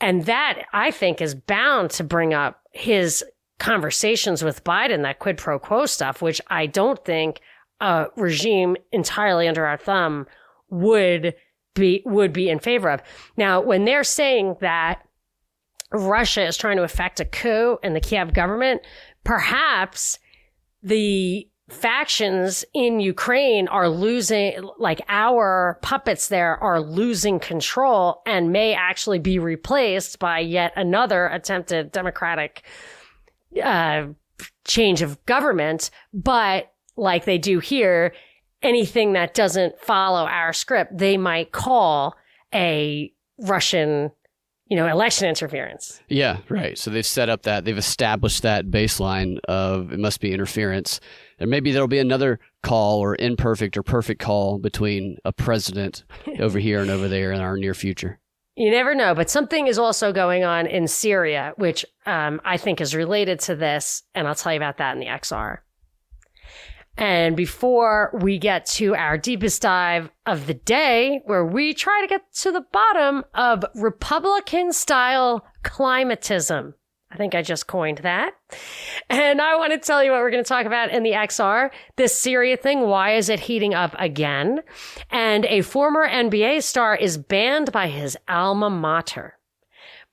and 0.01 0.27
that 0.27 0.65
I 0.73 0.91
think 0.91 1.21
is 1.21 1.35
bound 1.35 1.91
to 1.93 2.05
bring 2.05 2.35
up 2.35 2.61
his 2.73 3.25
conversations 3.59 4.43
with 4.43 4.65
Biden, 4.65 5.03
that 5.03 5.19
quid 5.19 5.39
pro 5.39 5.59
quo 5.59 5.87
stuff, 5.87 6.21
which 6.21 6.41
I 6.49 6.67
don't 6.67 7.03
think 7.05 7.41
a 7.81 8.07
regime 8.17 8.77
entirely 8.93 9.49
under 9.49 9.65
our 9.65 9.77
thumb 9.77 10.27
would 10.69 11.35
be 11.75 12.03
would 12.05 12.33
be 12.33 12.49
in 12.49 12.59
favor 12.59 12.91
of. 12.91 13.03
Now, 13.37 13.61
when 13.61 13.85
they're 13.85 14.05
saying 14.05 14.57
that 14.61 15.03
Russia 15.93 16.47
is 16.47 16.57
trying 16.57 16.77
to 16.77 16.83
effect 16.83 17.21
a 17.21 17.25
coup 17.25 17.79
in 17.83 17.95
the 17.95 18.01
Kiev 18.01 18.35
government, 18.35 18.83
perhaps 19.25 20.19
the 20.83 21.49
factions 21.69 22.65
in 22.75 23.01
Ukraine 23.01 23.69
are 23.69 23.89
losing, 23.89 24.63
like 24.79 25.01
our 25.09 25.79
puppets 25.83 26.29
there 26.29 26.57
are 26.63 26.81
losing 26.81 27.41
control 27.41 28.23
and 28.27 28.53
may 28.53 28.75
actually 28.75 29.19
be 29.19 29.39
replaced 29.39 30.19
by 30.19 30.41
yet 30.41 30.73
another 30.77 31.27
attempted 31.29 31.91
democratic 31.91 32.63
uh, 33.63 34.07
change 34.67 35.01
of 35.01 35.25
government. 35.25 35.91
But 36.13 36.71
like 36.97 37.25
they 37.25 37.39
do 37.39 37.61
here, 37.61 38.15
anything 38.65 39.13
that 39.13 39.35
doesn't 39.35 39.79
follow 39.79 40.27
our 40.27 40.53
script, 40.53 40.97
they 40.97 41.17
might 41.17 41.53
call 41.53 42.17
a 42.53 43.13
Russian 43.39 44.11
you 44.67 44.77
know, 44.77 44.89
election 44.89 45.29
interference. 45.29 46.01
Yeah, 46.09 46.39
right. 46.49 46.79
So 46.79 46.91
they've 46.91 47.05
set 47.05 47.29
up 47.29 47.43
that, 47.43 47.65
they've 47.65 47.77
established 47.77 48.43
that 48.43 48.67
baseline 48.71 49.39
of 49.47 49.93
it 49.93 49.99
must 49.99 50.21
be 50.21 50.33
interference. 50.33 51.01
And 51.39 51.51
maybe 51.51 51.71
there'll 51.71 51.89
be 51.89 51.99
another 51.99 52.41
call 52.63 53.01
or 53.01 53.17
imperfect 53.19 53.77
or 53.77 53.83
perfect 53.83 54.21
call 54.21 54.59
between 54.59 55.19
a 55.25 55.33
president 55.33 56.05
over 56.41 56.59
here 56.59 56.81
and 56.81 56.91
over 56.91 57.09
there 57.09 57.33
in 57.33 57.41
our 57.41 57.57
near 57.57 57.75
future. 57.75 58.19
You 58.57 58.71
never 58.71 58.95
know, 58.95 59.15
but 59.15 59.29
something 59.29 59.67
is 59.67 59.79
also 59.79 60.13
going 60.13 60.45
on 60.45 60.67
in 60.67 60.87
Syria, 60.87 61.53
which 61.57 61.85
um, 62.07 62.41
I 62.45 62.57
think 62.57 62.81
is 62.81 62.95
related 62.95 63.41
to 63.41 63.57
this, 63.57 64.05
and 64.15 64.29
I'll 64.29 64.37
tell 64.37 64.53
you 64.53 64.59
about 64.59 64.79
that 64.79 64.95
in 64.95 65.01
the 65.01 65.07
XR. 65.07 65.59
And 66.97 67.37
before 67.37 68.17
we 68.21 68.39
get 68.39 68.67
to 68.67 68.95
our 68.95 69.19
deepest 69.19 69.63
dive 69.63 70.11
of 70.27 70.47
the 70.47 70.55
day, 70.55 71.23
where 71.25 71.45
we 71.45 71.75
try 71.75 72.01
to 72.01 72.07
get 72.07 72.33
to 72.35 72.53
the 72.53 72.65
bottom 72.73 73.25
of 73.35 73.65
Republican 73.75 74.73
style 74.73 75.45
climatism. 75.65 76.75
I 77.11 77.17
think 77.17 77.35
I 77.35 77.43
just 77.43 77.69
coined 77.69 77.99
that. 77.99 78.35
And 79.09 79.41
I 79.41 79.57
want 79.57 79.73
to 79.73 79.79
tell 79.79 80.03
you 80.03 80.11
what 80.11 80.21
we're 80.21 80.33
going 80.33 80.43
to 80.43 80.49
talk 80.49 80.67
about 80.67 80.91
in 80.91 81.05
the 81.05 81.13
XR. 81.13 81.71
This 81.97 82.19
Syria 82.19 82.57
thing, 82.57 82.83
why 82.83 83.15
is 83.15 83.29
it 83.29 83.41
heating 83.41 83.73
up 83.73 83.95
again? 83.99 84.61
And 85.11 85.45
a 85.45 85.61
former 85.61 86.09
NBA 86.09 86.65
star 86.65 86.97
is 86.97 87.17
banned 87.17 87.71
by 87.71 87.89
his 87.89 88.17
alma 88.29 88.69
mater. 88.69 89.39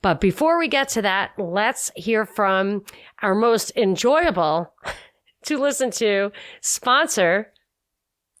But 0.00 0.20
before 0.20 0.58
we 0.58 0.68
get 0.68 0.88
to 0.90 1.02
that, 1.02 1.32
let's 1.38 1.90
hear 1.96 2.24
from 2.24 2.84
our 3.20 3.34
most 3.34 3.72
enjoyable 3.76 4.72
to 5.44 5.58
listen 5.58 5.90
to 5.92 6.32
sponsor, 6.60 7.52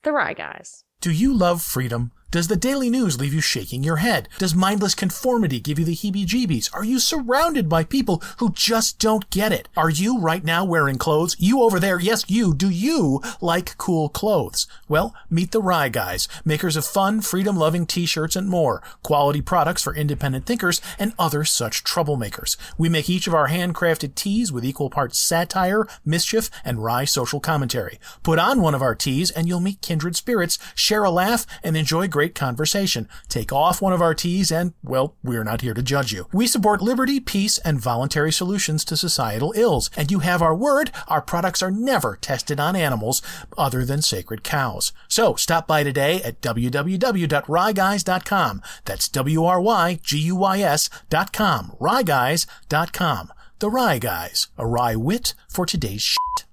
The 0.02 0.12
Wry 0.12 0.34
Guys. 0.34 0.84
Do 1.00 1.10
you 1.10 1.32
love 1.36 1.62
freedom? 1.62 2.12
Does 2.32 2.48
the 2.48 2.56
daily 2.56 2.88
news 2.88 3.20
leave 3.20 3.34
you 3.34 3.42
shaking 3.42 3.84
your 3.84 3.96
head? 3.96 4.26
Does 4.38 4.54
mindless 4.54 4.94
conformity 4.94 5.60
give 5.60 5.78
you 5.78 5.84
the 5.84 5.94
heebie 5.94 6.24
jeebies? 6.24 6.70
Are 6.72 6.82
you 6.82 6.98
surrounded 6.98 7.68
by 7.68 7.84
people 7.84 8.22
who 8.38 8.52
just 8.52 8.98
don't 8.98 9.28
get 9.28 9.52
it? 9.52 9.68
Are 9.76 9.90
you 9.90 10.18
right 10.18 10.42
now 10.42 10.64
wearing 10.64 10.96
clothes? 10.96 11.36
You 11.38 11.60
over 11.60 11.78
there, 11.78 12.00
yes, 12.00 12.24
you, 12.28 12.54
do 12.54 12.70
you 12.70 13.20
like 13.42 13.76
cool 13.76 14.08
clothes? 14.08 14.66
Well, 14.88 15.14
meet 15.28 15.50
the 15.50 15.60
Wry 15.60 15.90
Guys, 15.90 16.26
makers 16.42 16.74
of 16.74 16.86
fun, 16.86 17.20
freedom 17.20 17.54
loving 17.54 17.84
t 17.84 18.06
shirts 18.06 18.34
and 18.34 18.48
more, 18.48 18.82
quality 19.02 19.42
products 19.42 19.82
for 19.82 19.94
independent 19.94 20.46
thinkers 20.46 20.80
and 20.98 21.12
other 21.18 21.44
such 21.44 21.84
troublemakers. 21.84 22.56
We 22.78 22.88
make 22.88 23.10
each 23.10 23.26
of 23.26 23.34
our 23.34 23.48
handcrafted 23.48 24.14
tees 24.14 24.50
with 24.50 24.64
equal 24.64 24.88
parts 24.88 25.18
satire, 25.18 25.86
mischief, 26.02 26.48
and 26.64 26.82
wry 26.82 27.04
social 27.04 27.40
commentary. 27.40 27.98
Put 28.22 28.38
on 28.38 28.62
one 28.62 28.74
of 28.74 28.80
our 28.80 28.94
tees 28.94 29.30
and 29.30 29.46
you'll 29.46 29.60
meet 29.60 29.82
kindred 29.82 30.16
spirits, 30.16 30.58
share 30.74 31.04
a 31.04 31.10
laugh, 31.10 31.44
and 31.62 31.76
enjoy 31.76 32.08
great 32.08 32.21
great 32.22 32.34
conversation. 32.36 33.08
Take 33.28 33.52
off 33.52 33.82
one 33.82 33.92
of 33.92 34.00
our 34.00 34.14
tees 34.14 34.52
and, 34.52 34.74
well, 34.84 35.16
we're 35.24 35.42
not 35.42 35.62
here 35.62 35.74
to 35.74 35.82
judge 35.82 36.12
you. 36.12 36.28
We 36.32 36.46
support 36.46 36.80
liberty, 36.80 37.18
peace, 37.18 37.58
and 37.58 37.80
voluntary 37.80 38.30
solutions 38.30 38.84
to 38.84 38.96
societal 38.96 39.52
ills. 39.56 39.90
And 39.96 40.08
you 40.08 40.20
have 40.20 40.40
our 40.40 40.54
word, 40.54 40.92
our 41.08 41.20
products 41.20 41.64
are 41.64 41.70
never 41.72 42.16
tested 42.20 42.60
on 42.60 42.76
animals 42.76 43.22
other 43.58 43.84
than 43.84 44.02
sacred 44.02 44.44
cows. 44.44 44.92
So 45.08 45.34
stop 45.34 45.66
by 45.66 45.82
today 45.82 46.22
at 46.22 46.40
www.wryguys.com. 46.40 48.62
That's 48.84 49.08
W-R-Y-G-U-Y-S 49.08 50.90
dot 51.10 51.32
com. 51.32 51.72
Wryguys.com. 51.80 53.32
The 53.58 53.70
Wry 53.70 53.98
Guys, 53.98 54.46
a 54.56 54.64
wry 54.64 54.94
wit 54.94 55.34
for 55.48 55.66
today's 55.66 56.02
shit. 56.02 56.46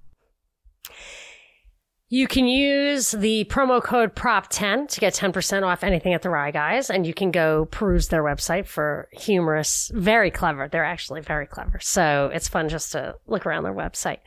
You 2.12 2.28
can 2.28 2.48
use 2.48 3.12
the 3.12 3.46
promo 3.46 3.84
code 3.84 4.16
PROP10 4.16 4.88
to 4.88 5.00
get 5.00 5.14
10% 5.14 5.62
off 5.62 5.84
anything 5.84 6.16
at 6.16 6.24
the 6.24 6.32
Wry 6.32 6.50
Guys, 6.50 6.90
and 6.90 7.06
you 7.06 7.14
can 7.14 7.30
go 7.30 7.66
peruse 7.66 8.08
their 8.08 8.24
website 8.24 8.66
for 8.66 9.08
humorous, 9.12 9.92
very 9.94 10.32
clever. 10.32 10.68
They're 10.68 10.84
actually 10.84 11.22
very 11.22 11.46
clever. 11.46 11.80
So 11.80 12.32
it's 12.34 12.48
fun 12.48 12.68
just 12.68 12.94
to 12.94 13.14
look 13.28 13.46
around 13.46 13.62
their 13.62 13.76
website. 13.76 14.22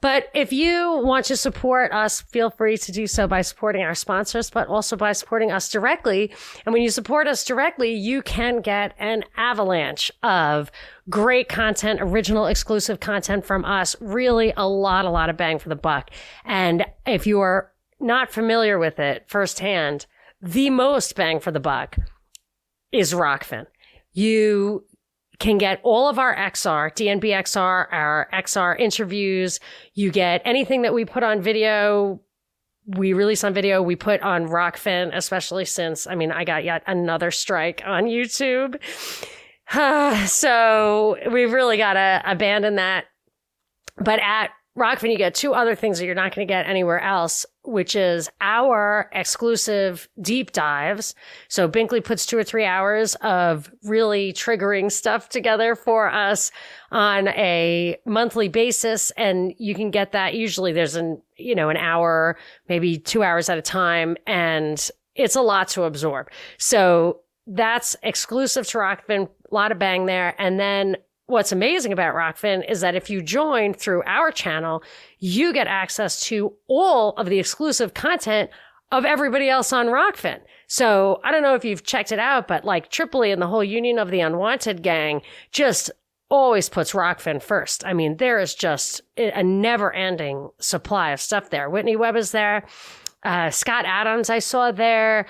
But 0.00 0.30
if 0.32 0.50
you 0.50 1.02
want 1.04 1.26
to 1.26 1.36
support 1.36 1.92
us, 1.92 2.22
feel 2.22 2.48
free 2.48 2.78
to 2.78 2.90
do 2.90 3.06
so 3.06 3.28
by 3.28 3.42
supporting 3.42 3.82
our 3.82 3.94
sponsors, 3.94 4.48
but 4.48 4.68
also 4.68 4.96
by 4.96 5.12
supporting 5.12 5.52
us 5.52 5.70
directly. 5.70 6.32
And 6.64 6.72
when 6.72 6.82
you 6.82 6.90
support 6.90 7.26
us 7.26 7.44
directly, 7.44 7.92
you 7.92 8.22
can 8.22 8.62
get 8.62 8.94
an 8.98 9.24
avalanche 9.36 10.10
of 10.22 10.70
great 11.08 11.48
content, 11.48 12.00
original 12.02 12.46
exclusive 12.46 13.00
content 13.00 13.44
from 13.44 13.64
us. 13.64 13.96
Really 14.00 14.52
a 14.56 14.68
lot, 14.68 15.04
a 15.04 15.10
lot 15.10 15.30
of 15.30 15.36
bang 15.36 15.58
for 15.58 15.68
the 15.68 15.76
buck. 15.76 16.10
And 16.44 16.84
if 17.06 17.26
you 17.26 17.40
are 17.40 17.72
not 18.00 18.30
familiar 18.30 18.78
with 18.78 18.98
it 18.98 19.24
firsthand, 19.28 20.06
the 20.40 20.70
most 20.70 21.14
bang 21.14 21.40
for 21.40 21.50
the 21.50 21.60
buck 21.60 21.96
is 22.92 23.12
Rokfin. 23.12 23.66
You 24.12 24.84
can 25.38 25.58
get 25.58 25.80
all 25.82 26.08
of 26.08 26.18
our 26.18 26.34
XR, 26.34 26.92
DNB 26.92 27.24
XR, 27.24 27.86
our 27.92 28.28
XR 28.32 28.78
interviews. 28.78 29.60
You 29.94 30.10
get 30.10 30.42
anything 30.44 30.82
that 30.82 30.94
we 30.94 31.04
put 31.04 31.22
on 31.22 31.42
video. 31.42 32.20
We 32.86 33.12
release 33.12 33.44
on 33.44 33.52
video. 33.52 33.82
We 33.82 33.96
put 33.96 34.22
on 34.22 34.46
Rokfin, 34.46 35.14
especially 35.14 35.64
since, 35.64 36.06
I 36.06 36.14
mean, 36.14 36.32
I 36.32 36.44
got 36.44 36.64
yet 36.64 36.82
another 36.86 37.30
strike 37.30 37.82
on 37.84 38.04
YouTube. 38.04 38.80
so 40.26 41.16
we've 41.30 41.52
really 41.52 41.76
got 41.76 41.94
to 41.94 42.22
abandon 42.24 42.76
that. 42.76 43.06
But 43.98 44.20
at 44.20 44.50
Rokfin, 44.76 45.10
you 45.10 45.16
get 45.16 45.34
two 45.34 45.54
other 45.54 45.74
things 45.74 45.98
that 45.98 46.04
you're 46.04 46.14
not 46.14 46.34
going 46.34 46.46
to 46.46 46.52
get 46.52 46.66
anywhere 46.66 47.00
else, 47.00 47.46
which 47.64 47.96
is 47.96 48.28
our 48.42 49.08
exclusive 49.12 50.06
deep 50.20 50.52
dives. 50.52 51.14
So 51.48 51.66
Binkley 51.66 52.04
puts 52.04 52.26
two 52.26 52.36
or 52.36 52.44
three 52.44 52.66
hours 52.66 53.14
of 53.16 53.72
really 53.84 54.34
triggering 54.34 54.92
stuff 54.92 55.30
together 55.30 55.74
for 55.74 56.12
us 56.12 56.50
on 56.92 57.28
a 57.28 57.96
monthly 58.04 58.48
basis. 58.48 59.10
And 59.12 59.54
you 59.56 59.74
can 59.74 59.90
get 59.90 60.12
that. 60.12 60.34
Usually 60.34 60.72
there's 60.72 60.94
an, 60.94 61.22
you 61.38 61.54
know, 61.54 61.70
an 61.70 61.78
hour, 61.78 62.36
maybe 62.68 62.98
two 62.98 63.22
hours 63.22 63.48
at 63.48 63.56
a 63.56 63.62
time. 63.62 64.18
And 64.26 64.90
it's 65.14 65.36
a 65.36 65.42
lot 65.42 65.68
to 65.68 65.84
absorb. 65.84 66.28
So 66.58 67.20
that's 67.46 67.96
exclusive 68.02 68.66
to 68.68 68.78
Rokfin. 68.78 69.28
A 69.50 69.54
lot 69.54 69.72
of 69.72 69.78
bang 69.78 70.06
there. 70.06 70.34
And 70.38 70.58
then 70.58 70.96
what's 71.26 71.52
amazing 71.52 71.92
about 71.92 72.14
Rokfin 72.14 72.68
is 72.68 72.80
that 72.80 72.94
if 72.94 73.10
you 73.10 73.22
join 73.22 73.74
through 73.74 74.02
our 74.06 74.30
channel, 74.30 74.82
you 75.18 75.52
get 75.52 75.66
access 75.66 76.20
to 76.26 76.54
all 76.68 77.10
of 77.12 77.26
the 77.26 77.38
exclusive 77.38 77.94
content 77.94 78.50
of 78.92 79.04
everybody 79.04 79.48
else 79.48 79.72
on 79.72 79.86
Rokfin. 79.86 80.40
So 80.68 81.20
I 81.24 81.32
don't 81.32 81.42
know 81.42 81.54
if 81.54 81.64
you've 81.64 81.84
checked 81.84 82.12
it 82.12 82.18
out, 82.18 82.48
but 82.48 82.64
like 82.64 82.90
Tripoli 82.90 83.30
and 83.32 83.42
the 83.42 83.46
whole 83.46 83.64
Union 83.64 83.98
of 83.98 84.10
the 84.10 84.20
Unwanted 84.20 84.82
gang 84.82 85.22
just 85.50 85.90
always 86.28 86.68
puts 86.68 86.92
Rokfin 86.92 87.40
first. 87.40 87.84
I 87.84 87.92
mean, 87.92 88.16
there 88.16 88.38
is 88.40 88.54
just 88.54 89.02
a 89.16 89.42
never 89.42 89.92
ending 89.92 90.50
supply 90.58 91.10
of 91.10 91.20
stuff 91.20 91.50
there. 91.50 91.70
Whitney 91.70 91.96
Webb 91.96 92.16
is 92.16 92.32
there. 92.32 92.66
Uh, 93.22 93.50
Scott 93.50 93.84
Adams, 93.86 94.30
I 94.30 94.40
saw 94.40 94.72
there 94.72 95.26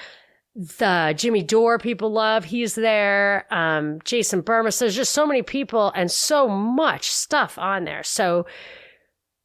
the 0.57 1.13
Jimmy 1.15 1.43
Dore 1.43 1.79
people 1.79 2.11
love. 2.11 2.47
He's 2.47 2.75
there. 2.75 3.47
Um, 3.51 4.01
Jason 4.05 4.43
Bermas. 4.43 4.75
So 4.75 4.87
there's 4.87 4.97
just 4.97 5.13
so 5.13 5.27
many 5.27 5.43
people 5.43 5.93
and 5.95 6.11
so 6.11 6.49
much 6.49 7.11
stuff 7.11 7.59
on 7.59 7.85
there. 7.85 8.03
So 8.03 8.47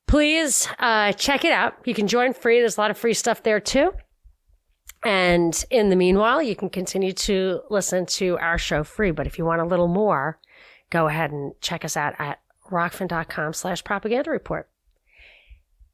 please 0.08 0.70
uh, 0.80 1.12
check 1.14 1.44
it 1.44 1.52
out. 1.52 1.74
You 1.84 1.94
can 1.94 2.08
join 2.08 2.34
free. 2.34 2.60
There's 2.60 2.78
a 2.78 2.82
lot 2.82 2.92
of 2.92 2.98
free 2.98 3.14
stuff 3.14 3.44
there 3.44 3.60
too. 3.60 3.92
And 5.04 5.66
in 5.70 5.90
the 5.90 5.96
meanwhile, 5.98 6.42
you 6.42 6.56
can 6.56 6.70
continue 6.70 7.12
to 7.14 7.62
listen 7.70 8.06
to 8.06 8.38
our 8.38 8.58
show 8.58 8.84
free. 8.84 9.12
But 9.12 9.28
if 9.28 9.38
you 9.38 9.44
want 9.44 9.62
a 9.62 9.66
little 9.66 9.90
more, 9.90 10.40
go 10.92 11.08
ahead 11.08 11.32
and 11.32 11.54
check 11.60 11.84
us 11.84 11.98
out 11.98 12.14
at 12.20 12.40
rokfin.com 12.72 13.52
slash 13.54 13.84
propaganda 13.84 14.32
report. 14.32 14.70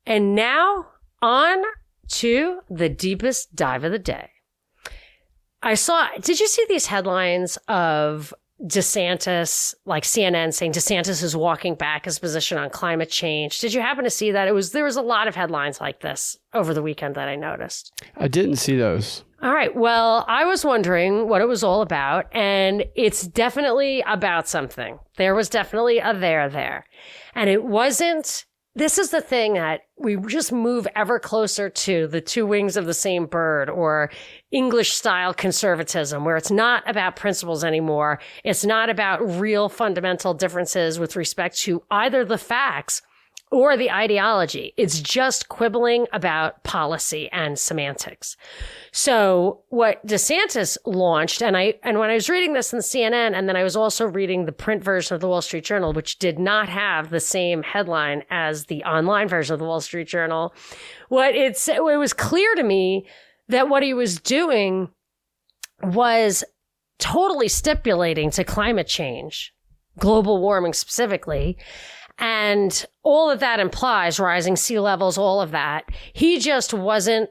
And 0.05 0.35
now 0.35 0.87
on 1.21 1.63
to 2.09 2.59
the 2.69 2.89
deepest 2.89 3.55
dive 3.55 3.83
of 3.83 3.91
the 3.91 3.99
day. 3.99 4.29
I 5.63 5.73
saw, 5.73 6.07
did 6.21 6.39
you 6.39 6.47
see 6.47 6.65
these 6.67 6.85
headlines 6.85 7.57
of 7.67 8.33
DeSantis, 8.63 9.75
like 9.85 10.03
CNN 10.03 10.53
saying 10.53 10.71
DeSantis 10.71 11.21
is 11.21 11.35
walking 11.35 11.75
back 11.75 12.05
his 12.05 12.17
position 12.17 12.57
on 12.57 12.71
climate 12.71 13.09
change. 13.09 13.59
Did 13.59 13.73
you 13.73 13.81
happen 13.81 14.03
to 14.03 14.09
see 14.09 14.31
that? 14.31 14.47
It 14.47 14.53
was 14.53 14.71
there 14.71 14.83
was 14.83 14.95
a 14.95 15.01
lot 15.01 15.27
of 15.27 15.35
headlines 15.35 15.79
like 15.79 16.01
this 16.01 16.37
over 16.53 16.73
the 16.73 16.81
weekend 16.81 17.15
that 17.15 17.27
I 17.27 17.35
noticed. 17.35 17.93
I 18.15 18.27
didn't 18.27 18.55
see 18.55 18.75
those. 18.75 19.23
All 19.43 19.53
right. 19.53 19.75
Well, 19.75 20.25
I 20.27 20.45
was 20.45 20.65
wondering 20.65 21.29
what 21.29 21.41
it 21.41 21.47
was 21.47 21.63
all 21.63 21.83
about, 21.83 22.25
and 22.31 22.85
it's 22.95 23.27
definitely 23.27 24.01
about 24.07 24.47
something. 24.47 24.97
There 25.17 25.35
was 25.35 25.49
definitely 25.49 25.99
a 25.99 26.17
there 26.17 26.49
there. 26.49 26.85
And 27.35 27.47
it 27.47 27.63
wasn't 27.63 28.46
this 28.77 28.99
is 28.99 29.09
the 29.09 29.21
thing 29.21 29.55
that 29.55 29.81
we 29.97 30.17
just 30.27 30.51
move 30.51 30.87
ever 30.95 31.19
closer 31.19 31.67
to 31.67 32.05
the 32.05 32.21
two 32.21 32.45
wings 32.45 32.77
of 32.77 32.85
the 32.85 32.93
same 32.93 33.25
bird 33.25 33.71
or 33.71 34.11
English 34.51 34.93
style 34.93 35.33
conservatism, 35.33 36.23
where 36.23 36.37
it's 36.37 36.51
not 36.51 36.87
about 36.87 37.15
principles 37.15 37.63
anymore. 37.63 38.19
It's 38.43 38.63
not 38.63 38.91
about 38.91 39.27
real 39.39 39.67
fundamental 39.67 40.35
differences 40.35 40.99
with 40.99 41.15
respect 41.15 41.57
to 41.61 41.81
either 41.89 42.23
the 42.23 42.37
facts 42.37 43.01
or 43.51 43.77
the 43.77 43.89
ideology. 43.89 44.73
It's 44.75 44.99
just 44.99 45.47
quibbling 45.47 46.05
about 46.11 46.63
policy 46.63 47.29
and 47.31 47.57
semantics. 47.57 48.35
So 48.91 49.61
what 49.69 50.05
DeSantis 50.05 50.77
launched, 50.85 51.41
and 51.41 51.55
I, 51.55 51.75
and 51.83 51.97
when 51.97 52.09
I 52.09 52.15
was 52.15 52.29
reading 52.29 52.53
this 52.53 52.73
in 52.73 52.79
CNN, 52.79 53.33
and 53.33 53.47
then 53.47 53.55
I 53.55 53.63
was 53.63 53.77
also 53.77 54.05
reading 54.05 54.45
the 54.45 54.51
print 54.51 54.83
version 54.83 55.15
of 55.15 55.21
the 55.21 55.29
Wall 55.29 55.41
Street 55.41 55.63
Journal, 55.63 55.93
which 55.93 56.19
did 56.19 56.39
not 56.39 56.67
have 56.67 57.09
the 57.09 57.21
same 57.21 57.63
headline 57.63 58.23
as 58.29 58.65
the 58.65 58.83
online 58.83 59.29
version 59.29 59.53
of 59.53 59.59
the 59.59 59.65
Wall 59.65 59.81
Street 59.81 60.07
Journal, 60.07 60.53
what 61.07 61.33
it's, 61.33 61.69
it 61.69 61.81
was 61.81 62.13
clear 62.13 62.53
to 62.55 62.63
me 62.63 63.07
that 63.47 63.69
what 63.69 63.81
he 63.81 63.93
was 63.93 64.19
doing 64.19 64.89
was 65.81 66.43
totally 66.99 67.47
stipulating 67.47 68.29
to 68.31 68.43
climate 68.43 68.87
change, 68.87 69.53
global 69.97 70.41
warming 70.41 70.73
specifically, 70.73 71.57
and 72.19 72.85
all 73.03 73.29
of 73.29 73.39
that 73.39 73.59
implies 73.59 74.19
rising 74.19 74.55
sea 74.55 74.79
levels, 74.79 75.17
all 75.17 75.41
of 75.41 75.51
that. 75.51 75.85
He 76.13 76.39
just 76.39 76.73
wasn't, 76.73 77.29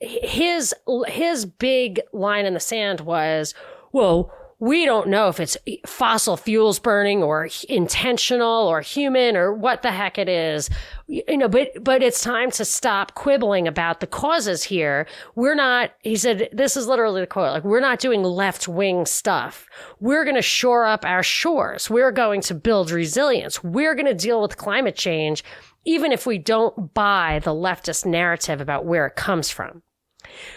his, 0.00 0.74
his 1.06 1.44
big 1.46 2.00
line 2.12 2.46
in 2.46 2.54
the 2.54 2.60
sand 2.60 3.00
was, 3.00 3.54
well, 3.92 4.32
we 4.62 4.84
don't 4.84 5.08
know 5.08 5.26
if 5.26 5.40
it's 5.40 5.56
fossil 5.84 6.36
fuels 6.36 6.78
burning 6.78 7.20
or 7.20 7.48
intentional 7.68 8.68
or 8.68 8.80
human 8.80 9.36
or 9.36 9.52
what 9.52 9.82
the 9.82 9.90
heck 9.90 10.18
it 10.18 10.28
is. 10.28 10.70
You 11.08 11.36
know, 11.36 11.48
but, 11.48 11.72
but 11.82 12.00
it's 12.00 12.22
time 12.22 12.52
to 12.52 12.64
stop 12.64 13.16
quibbling 13.16 13.66
about 13.66 13.98
the 13.98 14.06
causes 14.06 14.62
here. 14.62 15.08
We're 15.34 15.56
not, 15.56 15.90
he 16.02 16.14
said, 16.14 16.48
this 16.52 16.76
is 16.76 16.86
literally 16.86 17.22
the 17.22 17.26
quote, 17.26 17.50
like, 17.50 17.64
we're 17.64 17.80
not 17.80 17.98
doing 17.98 18.22
left 18.22 18.68
wing 18.68 19.04
stuff. 19.04 19.66
We're 19.98 20.22
going 20.22 20.36
to 20.36 20.42
shore 20.42 20.86
up 20.86 21.04
our 21.04 21.24
shores. 21.24 21.90
We're 21.90 22.12
going 22.12 22.40
to 22.42 22.54
build 22.54 22.92
resilience. 22.92 23.64
We're 23.64 23.96
going 23.96 24.06
to 24.06 24.14
deal 24.14 24.40
with 24.40 24.58
climate 24.58 24.94
change, 24.94 25.42
even 25.84 26.12
if 26.12 26.24
we 26.24 26.38
don't 26.38 26.94
buy 26.94 27.40
the 27.42 27.50
leftist 27.50 28.06
narrative 28.06 28.60
about 28.60 28.84
where 28.84 29.08
it 29.08 29.16
comes 29.16 29.50
from. 29.50 29.82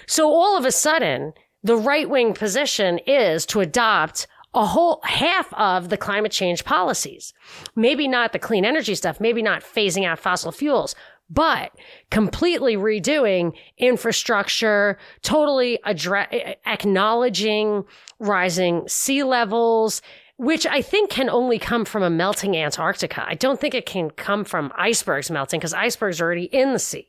So 0.05 0.29
all 0.29 0.55
of 0.55 0.63
a 0.63 0.71
sudden, 0.71 1.33
the 1.65 1.75
right 1.75 2.07
wing 2.07 2.35
position 2.35 2.99
is 3.07 3.43
to 3.47 3.59
adopt 3.59 4.27
a 4.53 4.67
whole 4.67 5.01
half 5.03 5.51
of 5.55 5.89
the 5.89 5.97
climate 5.97 6.31
change 6.31 6.63
policies. 6.63 7.33
Maybe 7.75 8.07
not 8.07 8.33
the 8.33 8.39
clean 8.39 8.63
energy 8.63 8.93
stuff, 8.93 9.19
maybe 9.19 9.41
not 9.41 9.63
phasing 9.63 10.05
out 10.05 10.19
fossil 10.19 10.51
fuels, 10.51 10.95
but 11.27 11.71
completely 12.11 12.75
redoing 12.75 13.53
infrastructure, 13.79 14.99
totally 15.23 15.79
addre- 15.83 16.55
acknowledging 16.67 17.83
rising 18.19 18.87
sea 18.87 19.23
levels, 19.23 20.03
which 20.37 20.67
I 20.67 20.83
think 20.83 21.09
can 21.09 21.31
only 21.31 21.57
come 21.57 21.83
from 21.83 22.03
a 22.03 22.11
melting 22.11 22.55
Antarctica. 22.55 23.25
I 23.27 23.33
don't 23.33 23.59
think 23.59 23.73
it 23.73 23.87
can 23.87 24.11
come 24.11 24.45
from 24.45 24.71
icebergs 24.77 25.31
melting 25.31 25.59
because 25.59 25.73
icebergs 25.73 26.21
are 26.21 26.25
already 26.25 26.45
in 26.45 26.73
the 26.73 26.79
sea. 26.79 27.07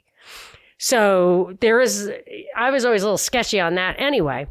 So 0.78 1.56
there 1.60 1.80
is, 1.80 2.10
I 2.56 2.70
was 2.70 2.84
always 2.84 3.02
a 3.02 3.06
little 3.06 3.18
sketchy 3.18 3.60
on 3.60 3.74
that 3.76 3.96
anyway. 3.98 4.46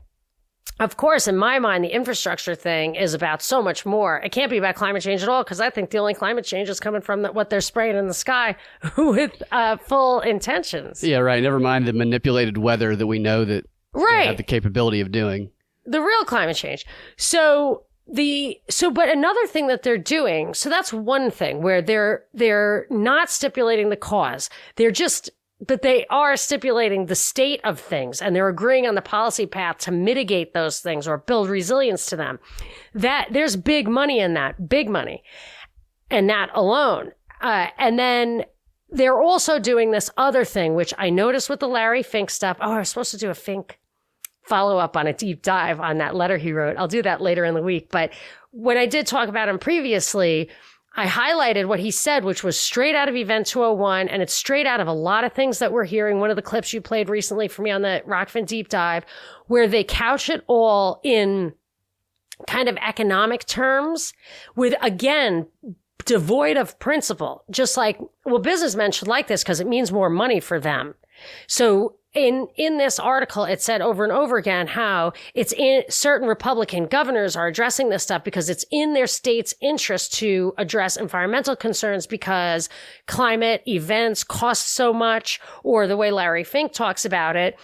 Of 0.77 0.97
course, 0.97 1.27
in 1.27 1.37
my 1.37 1.57
mind, 1.59 1.85
the 1.85 1.93
infrastructure 1.93 2.53
thing 2.53 2.95
is 2.95 3.13
about 3.13 3.41
so 3.41 3.61
much 3.61 3.85
more. 3.85 4.17
It 4.17 4.33
can't 4.33 4.49
be 4.49 4.57
about 4.57 4.75
climate 4.75 5.03
change 5.03 5.23
at 5.23 5.29
all 5.29 5.41
because 5.41 5.61
I 5.61 5.69
think 5.69 5.89
the 5.89 5.99
only 5.99 6.13
climate 6.13 6.43
change 6.43 6.67
is 6.67 6.81
coming 6.81 6.99
from 6.99 7.21
the, 7.21 7.31
what 7.31 7.49
they're 7.49 7.61
spraying 7.61 7.95
in 7.95 8.07
the 8.07 8.13
sky 8.13 8.57
with 8.97 9.41
uh, 9.53 9.77
full 9.77 10.19
intentions. 10.19 11.01
Yeah, 11.01 11.19
right. 11.19 11.41
Never 11.41 11.59
mind 11.59 11.87
the 11.87 11.93
manipulated 11.93 12.57
weather 12.57 12.93
that 12.93 13.07
we 13.07 13.19
know 13.19 13.45
that 13.45 13.69
right. 13.93 14.27
have 14.27 14.37
the 14.37 14.43
capability 14.43 14.99
of 14.99 15.13
doing. 15.13 15.49
The 15.85 16.01
real 16.01 16.25
climate 16.25 16.57
change. 16.57 16.85
So 17.15 17.85
the 18.07 18.59
so 18.69 18.91
but 18.91 19.09
another 19.09 19.47
thing 19.47 19.65
that 19.65 19.81
they're 19.81 19.97
doing 19.97 20.53
so 20.53 20.69
that's 20.69 20.93
one 20.93 21.31
thing 21.31 21.63
where 21.63 21.81
they're 21.81 22.23
they're 22.35 22.85
not 22.91 23.31
stipulating 23.31 23.89
the 23.89 23.95
cause 23.95 24.47
they're 24.75 24.91
just 24.91 25.31
but 25.61 25.81
they 25.81 26.05
are 26.07 26.35
stipulating 26.35 27.05
the 27.05 27.15
state 27.15 27.61
of 27.63 27.79
things 27.79 28.21
and 28.21 28.35
they're 28.35 28.49
agreeing 28.49 28.85
on 28.85 28.95
the 28.95 29.01
policy 29.01 29.45
path 29.45 29.77
to 29.79 29.91
mitigate 29.91 30.53
those 30.53 30.79
things 30.79 31.07
or 31.07 31.17
build 31.17 31.49
resilience 31.49 32.05
to 32.07 32.15
them. 32.15 32.39
That 32.93 33.29
there's 33.31 33.55
big 33.55 33.87
money 33.87 34.19
in 34.19 34.33
that, 34.33 34.67
big 34.67 34.89
money, 34.89 35.23
and 36.09 36.29
that 36.29 36.49
alone. 36.53 37.11
Uh, 37.41 37.67
and 37.77 37.97
then 37.97 38.45
they're 38.89 39.21
also 39.21 39.59
doing 39.59 39.91
this 39.91 40.09
other 40.17 40.43
thing, 40.45 40.75
which 40.75 40.93
I 40.97 41.09
noticed 41.09 41.49
with 41.49 41.59
the 41.59 41.67
Larry 41.67 42.03
Fink 42.03 42.29
stuff. 42.29 42.57
Oh, 42.59 42.73
I 42.73 42.79
was 42.79 42.89
supposed 42.89 43.11
to 43.11 43.17
do 43.17 43.29
a 43.29 43.35
Fink 43.35 43.79
follow 44.43 44.77
up 44.77 44.95
on 44.95 45.07
a 45.07 45.13
deep 45.13 45.41
dive 45.41 45.79
on 45.79 45.97
that 45.97 46.15
letter 46.15 46.37
he 46.37 46.53
wrote. 46.53 46.77
I'll 46.77 46.87
do 46.87 47.01
that 47.01 47.21
later 47.21 47.45
in 47.45 47.55
the 47.55 47.63
week. 47.63 47.89
But 47.89 48.11
when 48.51 48.77
I 48.77 48.85
did 48.85 49.07
talk 49.07 49.27
about 49.27 49.49
him 49.49 49.57
previously, 49.57 50.49
I 50.95 51.07
highlighted 51.07 51.67
what 51.67 51.79
he 51.79 51.91
said, 51.91 52.23
which 52.23 52.43
was 52.43 52.59
straight 52.59 52.95
out 52.95 53.09
of 53.09 53.15
Event 53.15 53.47
201, 53.47 54.07
and 54.07 54.21
it's 54.21 54.33
straight 54.33 54.65
out 54.65 54.79
of 54.79 54.87
a 54.87 54.93
lot 54.93 55.25
of 55.25 55.33
things 55.33 55.59
that 55.59 55.71
we're 55.71 55.83
hearing. 55.83 56.19
One 56.19 56.29
of 56.29 56.37
the 56.37 56.41
clips 56.41 56.71
you 56.73 56.79
played 56.79 57.09
recently 57.09 57.47
for 57.47 57.63
me 57.63 57.71
on 57.71 57.81
the 57.81 58.01
Rokfin 58.07 58.45
deep 58.45 58.69
dive, 58.69 59.05
where 59.47 59.67
they 59.67 59.83
couch 59.83 60.29
it 60.29 60.43
all 60.47 61.01
in 61.03 61.53
kind 62.47 62.69
of 62.69 62.77
economic 62.77 63.45
terms 63.45 64.13
with, 64.55 64.73
again, 64.81 65.47
devoid 66.05 66.55
of 66.55 66.79
principle. 66.79 67.43
Just 67.49 67.75
like, 67.75 67.99
well, 68.23 68.39
businessmen 68.39 68.91
should 68.91 69.07
like 69.07 69.27
this 69.27 69.43
because 69.43 69.59
it 69.59 69.67
means 69.67 69.91
more 69.91 70.09
money 70.09 70.39
for 70.39 70.59
them. 70.59 70.95
So 71.47 71.95
in 72.15 72.47
in 72.55 72.77
this 72.77 72.97
article 72.97 73.43
it 73.43 73.61
said 73.61 73.81
over 73.81 74.03
and 74.03 74.13
over 74.13 74.37
again 74.37 74.67
how 74.67 75.11
it's 75.33 75.53
in 75.53 75.83
certain 75.89 76.27
republican 76.27 76.85
governors 76.85 77.35
are 77.35 77.47
addressing 77.47 77.89
this 77.89 78.03
stuff 78.03 78.23
because 78.23 78.49
it's 78.49 78.65
in 78.71 78.93
their 78.93 79.07
state's 79.07 79.53
interest 79.61 80.13
to 80.13 80.53
address 80.57 80.97
environmental 80.97 81.55
concerns 81.55 82.07
because 82.07 82.69
climate 83.05 83.61
events 83.67 84.23
cost 84.23 84.69
so 84.69 84.93
much 84.93 85.39
or 85.63 85.85
the 85.85 85.97
way 85.97 86.09
larry 86.09 86.43
fink 86.43 86.71
talks 86.71 87.05
about 87.05 87.35
it 87.35 87.59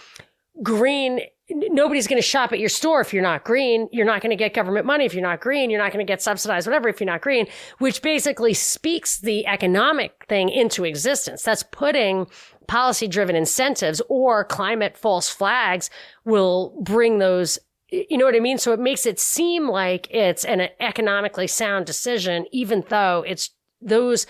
green 0.62 1.20
nobody's 1.50 2.06
going 2.06 2.20
to 2.20 2.26
shop 2.26 2.52
at 2.52 2.58
your 2.58 2.68
store 2.68 3.00
if 3.00 3.12
you're 3.12 3.22
not 3.22 3.44
green. 3.44 3.88
You're 3.92 4.06
not 4.06 4.20
going 4.20 4.30
to 4.30 4.36
get 4.36 4.54
government 4.54 4.86
money 4.86 5.04
if 5.04 5.14
you're 5.14 5.22
not 5.22 5.40
green. 5.40 5.70
You're 5.70 5.80
not 5.80 5.92
going 5.92 6.04
to 6.04 6.10
get 6.10 6.22
subsidized, 6.22 6.66
whatever, 6.66 6.88
if 6.88 7.00
you're 7.00 7.06
not 7.06 7.20
green, 7.20 7.46
which 7.78 8.02
basically 8.02 8.54
speaks 8.54 9.18
the 9.18 9.46
economic 9.46 10.24
thing 10.28 10.48
into 10.48 10.84
existence. 10.84 11.42
That's 11.42 11.62
putting 11.62 12.26
policy 12.66 13.08
driven 13.08 13.36
incentives 13.36 14.00
or 14.08 14.44
climate 14.44 14.96
false 14.96 15.28
flags 15.28 15.90
will 16.24 16.74
bring 16.82 17.18
those 17.18 17.58
you 17.92 18.16
know 18.16 18.24
what 18.24 18.34
I 18.34 18.40
mean? 18.40 18.56
So 18.56 18.72
it 18.72 18.80
makes 18.80 19.04
it 19.04 19.20
seem 19.20 19.68
like 19.68 20.08
it's 20.10 20.46
an 20.46 20.68
economically 20.80 21.46
sound 21.46 21.84
decision, 21.84 22.46
even 22.50 22.84
though 22.88 23.22
it's 23.26 23.50
those 23.82 24.26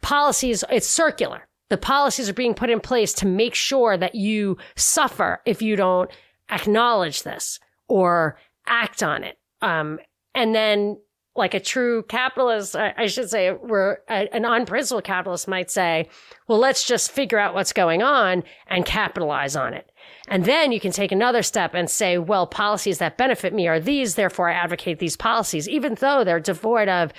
policies, 0.00 0.64
it's 0.68 0.88
circular. 0.88 1.46
The 1.70 1.78
policies 1.78 2.28
are 2.28 2.34
being 2.34 2.54
put 2.54 2.70
in 2.70 2.80
place 2.80 3.12
to 3.14 3.26
make 3.26 3.54
sure 3.54 3.96
that 3.96 4.16
you 4.16 4.58
suffer 4.74 5.40
if 5.46 5.62
you 5.62 5.76
don't 5.76 6.10
acknowledge 6.50 7.22
this 7.22 7.60
or 7.88 8.36
act 8.66 9.02
on 9.02 9.22
it. 9.22 9.38
Um, 9.60 10.00
and 10.34 10.54
then 10.54 10.98
like 11.34 11.54
a 11.54 11.60
true 11.60 12.02
capitalist, 12.04 12.76
I, 12.76 13.06
should 13.06 13.30
say, 13.30 13.50
where 13.50 14.02
an 14.08 14.44
unprincipled 14.44 15.04
capitalist 15.04 15.48
might 15.48 15.70
say, 15.70 16.08
well, 16.46 16.58
let's 16.58 16.84
just 16.84 17.10
figure 17.10 17.38
out 17.38 17.54
what's 17.54 17.72
going 17.72 18.02
on 18.02 18.42
and 18.66 18.84
capitalize 18.84 19.56
on 19.56 19.72
it. 19.72 19.90
And 20.28 20.44
then 20.44 20.72
you 20.72 20.80
can 20.80 20.92
take 20.92 21.10
another 21.10 21.42
step 21.42 21.74
and 21.74 21.88
say, 21.88 22.18
well, 22.18 22.46
policies 22.46 22.98
that 22.98 23.16
benefit 23.16 23.54
me 23.54 23.66
are 23.66 23.80
these, 23.80 24.14
therefore 24.14 24.50
I 24.50 24.54
advocate 24.54 24.98
these 24.98 25.16
policies, 25.16 25.68
even 25.68 25.94
though 25.94 26.22
they're 26.22 26.38
devoid 26.38 26.88
of 26.88 27.12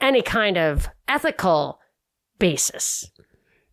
any 0.00 0.22
kind 0.22 0.58
of 0.58 0.88
ethical 1.06 1.78
basis. 2.40 3.10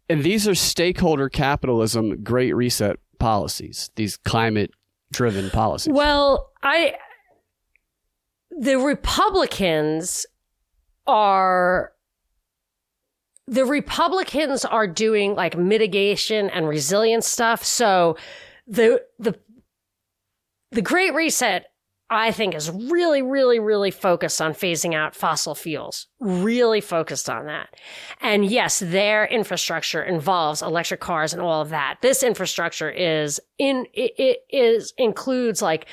And 0.08 0.24
these 0.24 0.48
are 0.48 0.56
stakeholder 0.56 1.30
capitalism, 1.30 2.24
great 2.24 2.56
reset 2.56 2.98
policies, 3.18 3.90
these 3.96 4.18
climate 4.18 4.72
driven 5.12 5.50
policies. 5.50 5.94
Well, 5.94 6.52
I 6.62 6.96
the 8.60 8.78
Republicans 8.78 10.26
are 11.08 11.94
the 13.48 13.66
Republicans 13.66 14.66
are 14.66 14.86
doing 14.86 15.34
like 15.34 15.58
mitigation 15.58 16.50
and 16.50 16.68
resilience 16.68 17.26
stuff. 17.26 17.64
So 17.64 18.18
the 18.68 19.02
the 19.18 19.40
the 20.72 20.82
Great 20.82 21.14
Reset 21.14 21.66
I 22.12 22.32
think 22.32 22.56
is 22.56 22.72
really, 22.72 23.22
really, 23.22 23.60
really 23.60 23.92
focused 23.92 24.42
on 24.42 24.54
phasing 24.54 24.96
out 24.96 25.16
fossil 25.16 25.54
fuels, 25.54 26.08
really 26.20 26.82
focused 26.82 27.30
on 27.30 27.46
that. 27.46 27.70
And 28.20 28.46
yes, 28.46 28.80
their 28.80 29.26
infrastructure 29.26 30.02
involves 30.02 30.64
electric 30.64 31.02
cars 31.02 31.34
and 31.34 31.42
all 31.42 31.62
of 31.62 31.70
that. 31.70 32.00
This 32.02 32.24
infrastructure 32.24 32.90
is 32.90 33.40
in, 33.60 33.86
it, 33.94 34.14
it 34.18 34.40
is 34.50 34.92
includes 34.98 35.62
like 35.62 35.86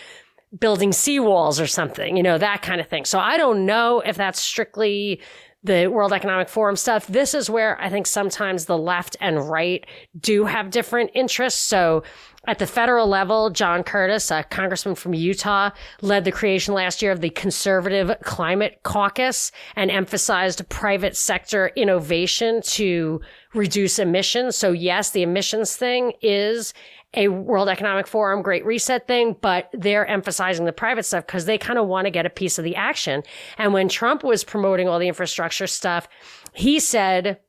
building 0.58 0.90
seawalls 0.90 1.60
or 1.60 1.66
something, 1.66 2.16
you 2.16 2.22
know, 2.22 2.38
that 2.38 2.62
kind 2.62 2.80
of 2.80 2.88
thing. 2.88 3.04
So 3.04 3.18
I 3.18 3.36
don't 3.36 3.66
know 3.66 4.00
if 4.00 4.16
that's 4.16 4.40
strictly 4.40 5.20
the 5.66 5.88
World 5.88 6.12
Economic 6.12 6.48
Forum 6.48 6.76
stuff. 6.76 7.06
This 7.08 7.34
is 7.34 7.50
where 7.50 7.80
I 7.80 7.90
think 7.90 8.06
sometimes 8.06 8.66
the 8.66 8.78
left 8.78 9.16
and 9.20 9.48
right 9.48 9.84
do 10.18 10.44
have 10.44 10.70
different 10.70 11.10
interests. 11.14 11.60
So 11.60 12.04
at 12.46 12.60
the 12.60 12.66
federal 12.66 13.08
level, 13.08 13.50
John 13.50 13.82
Curtis, 13.82 14.30
a 14.30 14.44
congressman 14.44 14.94
from 14.94 15.14
Utah, 15.14 15.70
led 16.00 16.24
the 16.24 16.30
creation 16.30 16.74
last 16.74 17.02
year 17.02 17.10
of 17.10 17.20
the 17.20 17.30
Conservative 17.30 18.16
Climate 18.22 18.80
Caucus 18.84 19.50
and 19.74 19.90
emphasized 19.90 20.68
private 20.68 21.16
sector 21.16 21.72
innovation 21.74 22.60
to 22.62 23.20
reduce 23.52 23.98
emissions. 23.98 24.54
So 24.54 24.70
yes, 24.70 25.10
the 25.10 25.22
emissions 25.22 25.74
thing 25.74 26.12
is 26.22 26.72
a 27.16 27.28
World 27.28 27.68
Economic 27.68 28.06
Forum 28.06 28.42
Great 28.42 28.64
Reset 28.64 29.06
thing, 29.08 29.36
but 29.40 29.70
they're 29.72 30.06
emphasizing 30.06 30.66
the 30.66 30.72
private 30.72 31.04
stuff 31.04 31.26
because 31.26 31.46
they 31.46 31.58
kind 31.58 31.78
of 31.78 31.86
want 31.88 32.06
to 32.06 32.10
get 32.10 32.26
a 32.26 32.30
piece 32.30 32.58
of 32.58 32.64
the 32.64 32.76
action. 32.76 33.22
And 33.58 33.72
when 33.72 33.88
Trump 33.88 34.22
was 34.22 34.44
promoting 34.44 34.88
all 34.88 34.98
the 34.98 35.08
infrastructure 35.08 35.66
stuff, 35.66 36.08
he 36.52 36.78
said, 36.78 37.40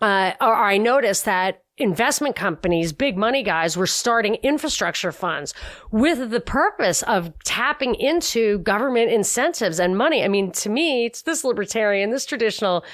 uh, 0.00 0.32
or 0.40 0.54
I 0.54 0.78
noticed 0.78 1.24
that 1.24 1.62
investment 1.80 2.36
companies, 2.36 2.92
big 2.92 3.16
money 3.16 3.42
guys 3.42 3.76
were 3.76 3.86
starting 3.86 4.36
infrastructure 4.36 5.12
funds 5.12 5.54
with 5.90 6.30
the 6.30 6.40
purpose 6.40 7.02
of 7.02 7.32
tapping 7.44 7.94
into 7.94 8.58
government 8.60 9.10
incentives 9.10 9.80
and 9.80 9.96
money. 9.96 10.22
I 10.22 10.28
mean, 10.28 10.52
to 10.52 10.68
me, 10.68 11.06
it's 11.06 11.22
this 11.22 11.44
libertarian, 11.44 12.10
this 12.10 12.26
traditional 12.26 12.84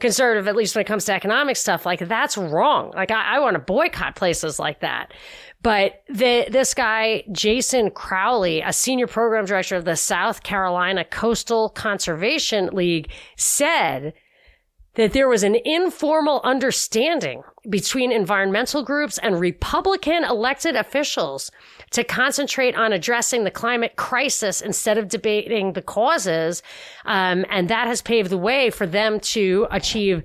conservative, 0.00 0.48
at 0.48 0.56
least 0.56 0.74
when 0.74 0.82
it 0.82 0.88
comes 0.88 1.04
to 1.06 1.12
economic 1.12 1.56
stuff, 1.56 1.84
like 1.84 2.06
that's 2.08 2.38
wrong. 2.38 2.92
Like 2.94 3.10
I, 3.10 3.36
I 3.36 3.38
want 3.40 3.54
to 3.54 3.60
boycott 3.60 4.16
places 4.16 4.58
like 4.58 4.80
that. 4.80 5.12
But 5.62 6.02
the, 6.08 6.46
this 6.50 6.74
guy, 6.74 7.24
Jason 7.32 7.90
Crowley, 7.90 8.60
a 8.60 8.72
senior 8.72 9.06
program 9.06 9.46
director 9.46 9.74
of 9.74 9.84
the 9.84 9.96
South 9.96 10.42
Carolina 10.42 11.04
Coastal 11.04 11.70
Conservation 11.70 12.68
League 12.68 13.10
said 13.36 14.14
that 14.96 15.12
there 15.12 15.28
was 15.28 15.42
an 15.42 15.56
informal 15.64 16.40
understanding 16.42 17.42
between 17.68 18.10
environmental 18.10 18.82
groups 18.82 19.18
and 19.18 19.38
Republican 19.38 20.24
elected 20.24 20.74
officials 20.74 21.50
to 21.90 22.02
concentrate 22.02 22.74
on 22.74 22.92
addressing 22.92 23.44
the 23.44 23.50
climate 23.50 23.96
crisis 23.96 24.60
instead 24.60 24.98
of 24.98 25.08
debating 25.08 25.74
the 25.74 25.82
causes. 25.82 26.62
Um, 27.04 27.44
and 27.50 27.68
that 27.68 27.86
has 27.86 28.02
paved 28.02 28.30
the 28.30 28.38
way 28.38 28.70
for 28.70 28.86
them 28.86 29.20
to 29.20 29.66
achieve 29.70 30.22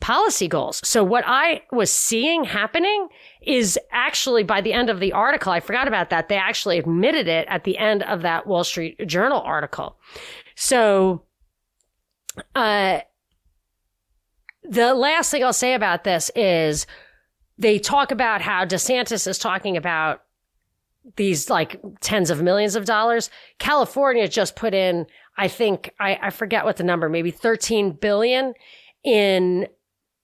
policy 0.00 0.48
goals. 0.48 0.80
So 0.84 1.02
what 1.02 1.24
I 1.26 1.62
was 1.72 1.92
seeing 1.92 2.44
happening 2.44 3.08
is 3.42 3.78
actually 3.90 4.42
by 4.42 4.60
the 4.60 4.72
end 4.72 4.90
of 4.90 5.00
the 5.00 5.12
article, 5.12 5.52
I 5.52 5.60
forgot 5.60 5.88
about 5.88 6.10
that. 6.10 6.28
They 6.28 6.36
actually 6.36 6.78
admitted 6.78 7.28
it 7.28 7.46
at 7.48 7.64
the 7.64 7.78
end 7.78 8.02
of 8.02 8.22
that 8.22 8.46
Wall 8.46 8.64
Street 8.64 9.06
Journal 9.06 9.40
article. 9.40 9.96
So, 10.54 11.22
uh, 12.54 13.00
the 14.68 14.94
last 14.94 15.30
thing 15.30 15.42
I'll 15.42 15.52
say 15.52 15.74
about 15.74 16.04
this 16.04 16.30
is 16.36 16.86
they 17.56 17.78
talk 17.78 18.10
about 18.12 18.42
how 18.42 18.64
DeSantis 18.64 19.26
is 19.26 19.38
talking 19.38 19.76
about 19.76 20.22
these 21.16 21.48
like 21.48 21.80
tens 22.00 22.30
of 22.30 22.42
millions 22.42 22.76
of 22.76 22.84
dollars. 22.84 23.30
California 23.58 24.28
just 24.28 24.56
put 24.56 24.74
in, 24.74 25.06
I 25.36 25.48
think, 25.48 25.94
I, 25.98 26.18
I 26.22 26.30
forget 26.30 26.64
what 26.64 26.76
the 26.76 26.84
number, 26.84 27.08
maybe 27.08 27.30
13 27.30 27.92
billion 27.92 28.54
in 29.04 29.66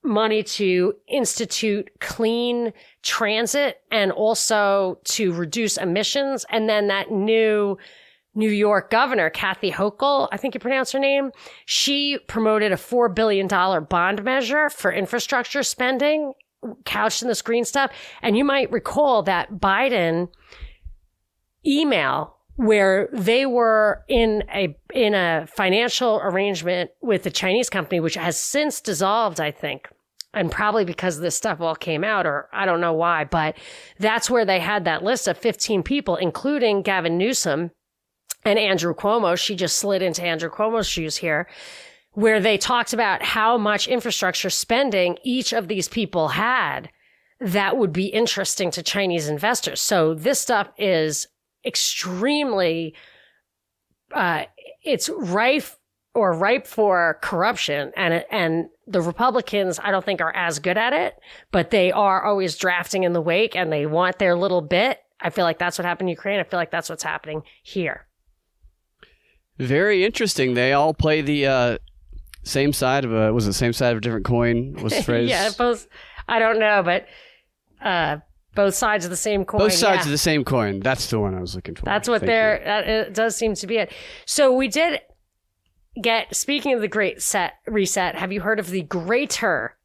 money 0.03 0.43
to 0.43 0.95
institute 1.09 1.91
clean 2.01 2.73
transit 3.03 3.81
and 3.91 4.13
also 4.13 4.99
to 5.05 5.33
reduce 5.33 5.79
emissions. 5.79 6.45
And 6.51 6.69
then 6.69 6.89
that 6.89 7.11
new 7.11 7.79
New 8.35 8.51
York 8.51 8.90
governor, 8.90 9.31
Kathy 9.31 9.70
Hochul, 9.70 10.29
I 10.33 10.37
think 10.37 10.55
you 10.55 10.61
pronounce 10.61 10.92
her 10.92 10.99
name, 10.99 11.31
she 11.66 12.18
promoted 12.27 12.73
a 12.73 12.77
$4 12.77 13.14
billion 13.14 13.47
bond 13.47 14.25
measure 14.25 14.68
for 14.70 14.92
infrastructure 14.92 15.62
spending 15.62 16.33
couched 16.85 17.23
in 17.23 17.29
this 17.29 17.42
green 17.42 17.64
stuff. 17.64 17.92
And 18.23 18.37
you 18.37 18.44
might 18.44 18.70
recall 18.73 19.23
that 19.25 19.53
Biden 19.55 20.29
email 21.66 22.37
where 22.57 23.09
they 23.12 23.47
were 23.47 24.05
in 24.09 24.44
a 24.55 24.77
in 24.92 25.14
a 25.14 25.47
financial 25.57 26.20
arrangement 26.23 26.90
with 27.01 27.27
a 27.27 27.31
Chinese 27.31 27.68
company, 27.68 28.01
which 28.01 28.14
has 28.14 28.37
since 28.37 28.81
dissolved, 28.81 29.40
I 29.40 29.51
think. 29.51 29.88
And 30.33 30.51
probably 30.51 30.85
because 30.85 31.20
this 31.20 31.37
stuff 31.37 31.61
all 31.61 31.77
came 31.77 32.03
out, 32.03 32.27
or 32.27 32.49
I 32.53 32.66
don't 32.66 32.81
know 32.81 32.92
why, 32.92 33.25
but 33.25 33.57
that's 34.01 34.29
where 34.29 34.44
they 34.44 34.59
had 34.59 34.85
that 34.85 35.05
list 35.05 35.29
of 35.29 35.38
15 35.38 35.85
people, 35.85 36.16
including 36.16 36.83
Gavin 36.83 37.16
Newsom, 37.16 37.70
and 38.45 38.59
Andrew 38.59 38.95
Cuomo. 38.95 39.39
She 39.39 39.55
just 39.55 39.77
slid 39.77 40.03
into 40.03 40.23
Andrew 40.23 40.51
Cuomo's 40.51 40.87
shoes 40.87 41.17
here, 41.17 41.49
where 42.13 42.41
they 42.41 42.59
talked 42.59 42.93
about 42.93 43.23
how 43.23 43.59
much 43.59 43.89
infrastructure 43.89 44.51
spending 44.51 45.19
each 45.23 45.53
of 45.53 45.69
these 45.69 45.89
people 45.89 46.29
had 46.29 46.91
that 47.41 47.77
would 47.77 47.93
be 47.93 48.07
interesting 48.07 48.71
to 48.71 48.83
Chinese 48.83 49.29
investors. 49.29 49.81
So 49.81 50.15
this 50.15 50.41
stuff 50.41 50.69
is 50.79 51.27
extremely, 51.65 52.95
uh, 54.13 54.45
it's 54.83 55.09
rife 55.09 55.79
or 56.15 56.33
ripe 56.33 56.67
for 56.67 57.19
corruption 57.23 57.93
and 57.97 58.25
and 58.31 58.69
the 58.87 59.01
Republicans 59.01 59.81
I 59.83 59.91
don't 59.91 60.05
think 60.05 60.21
are 60.21 60.35
as 60.35 60.59
good 60.59 60.79
at 60.79 60.93
it, 60.93 61.19
but 61.51 61.71
they 61.71 61.91
are 61.91 62.23
always 62.23 62.57
drafting 62.57 63.03
in 63.03 63.15
the 63.15 63.21
wake 63.21 63.57
and 63.57 63.73
they 63.73 63.87
want 63.87 64.19
their 64.19 64.37
little 64.37 64.61
bit. 64.61 65.01
I 65.21 65.31
feel 65.31 65.45
like 65.45 65.59
that's 65.59 65.79
what 65.79 65.87
happened 65.87 66.09
in 66.09 66.13
Ukraine. 66.13 66.39
I 66.39 66.45
feel 66.45 66.59
like 66.59 66.71
that's 66.71 66.89
what's 66.89 67.03
happening 67.03 67.43
here. 67.63 68.07
Very 69.59 70.05
interesting. 70.05 70.55
They 70.55 70.73
all 70.73 70.95
play 70.95 71.21
the 71.21 71.47
uh, 71.47 71.79
same 72.43 72.73
side 72.73 73.05
of 73.05 73.12
a 73.12 73.33
was 73.33 73.47
it 73.47 73.53
same 73.55 73.73
side 73.73 73.93
of 73.93 73.99
a 73.99 74.01
different 74.01 74.25
coin? 74.25 74.75
Was 74.83 74.95
the 74.95 75.03
phrase? 75.05 75.29
yeah, 75.29 75.51
both. 75.57 75.87
I 76.29 76.38
don't 76.38 76.59
know, 76.59 76.83
but 76.83 77.07
uh, 77.83 78.19
both 78.55 78.75
sides 78.75 79.05
of 79.05 79.11
the 79.11 79.17
same 79.17 79.45
coin. 79.45 79.61
Both 79.61 79.75
sides 79.75 79.99
yeah. 79.99 80.07
of 80.07 80.11
the 80.11 80.19
same 80.19 80.45
coin. 80.45 80.81
That's 80.81 81.11
the 81.11 81.21
one 81.21 81.35
I 81.35 81.40
was 81.40 81.55
looking 81.55 81.75
for. 81.75 81.85
That's 81.85 82.09
what 82.09 82.21
Thank 82.21 82.29
they're. 82.29 82.62
That 82.64 82.88
it 82.88 83.14
does 83.14 83.37
seem 83.37 83.55
to 83.55 83.67
be 83.67 83.79
it. 83.79 83.93
So 84.27 84.53
we 84.53 84.69
did 84.69 85.01
get. 86.01 86.35
Speaking 86.35 86.73
of 86.75 86.81
the 86.81 86.88
great 86.88 87.23
set 87.23 87.55
reset, 87.67 88.17
have 88.17 88.33
you 88.33 88.40
heard 88.40 88.59
of 88.59 88.71
the 88.71 88.83
greater 88.83 89.77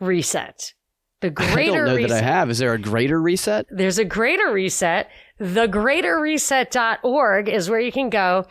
reset? 0.00 0.74
The 1.20 1.30
greater 1.30 1.56
I 1.56 1.64
don't 1.64 1.86
know 1.86 1.96
reset. 1.96 2.10
that 2.10 2.22
I 2.22 2.26
have. 2.26 2.50
Is 2.50 2.58
there 2.58 2.74
a 2.74 2.78
greater 2.78 3.18
reset? 3.20 3.66
There's 3.70 3.98
a 3.98 4.04
greater 4.04 4.52
reset. 4.52 5.08
Thegreaterreset.org 5.40 7.48
is 7.48 7.70
where 7.70 7.80
you 7.80 7.90
can 7.90 8.10
go. 8.10 8.44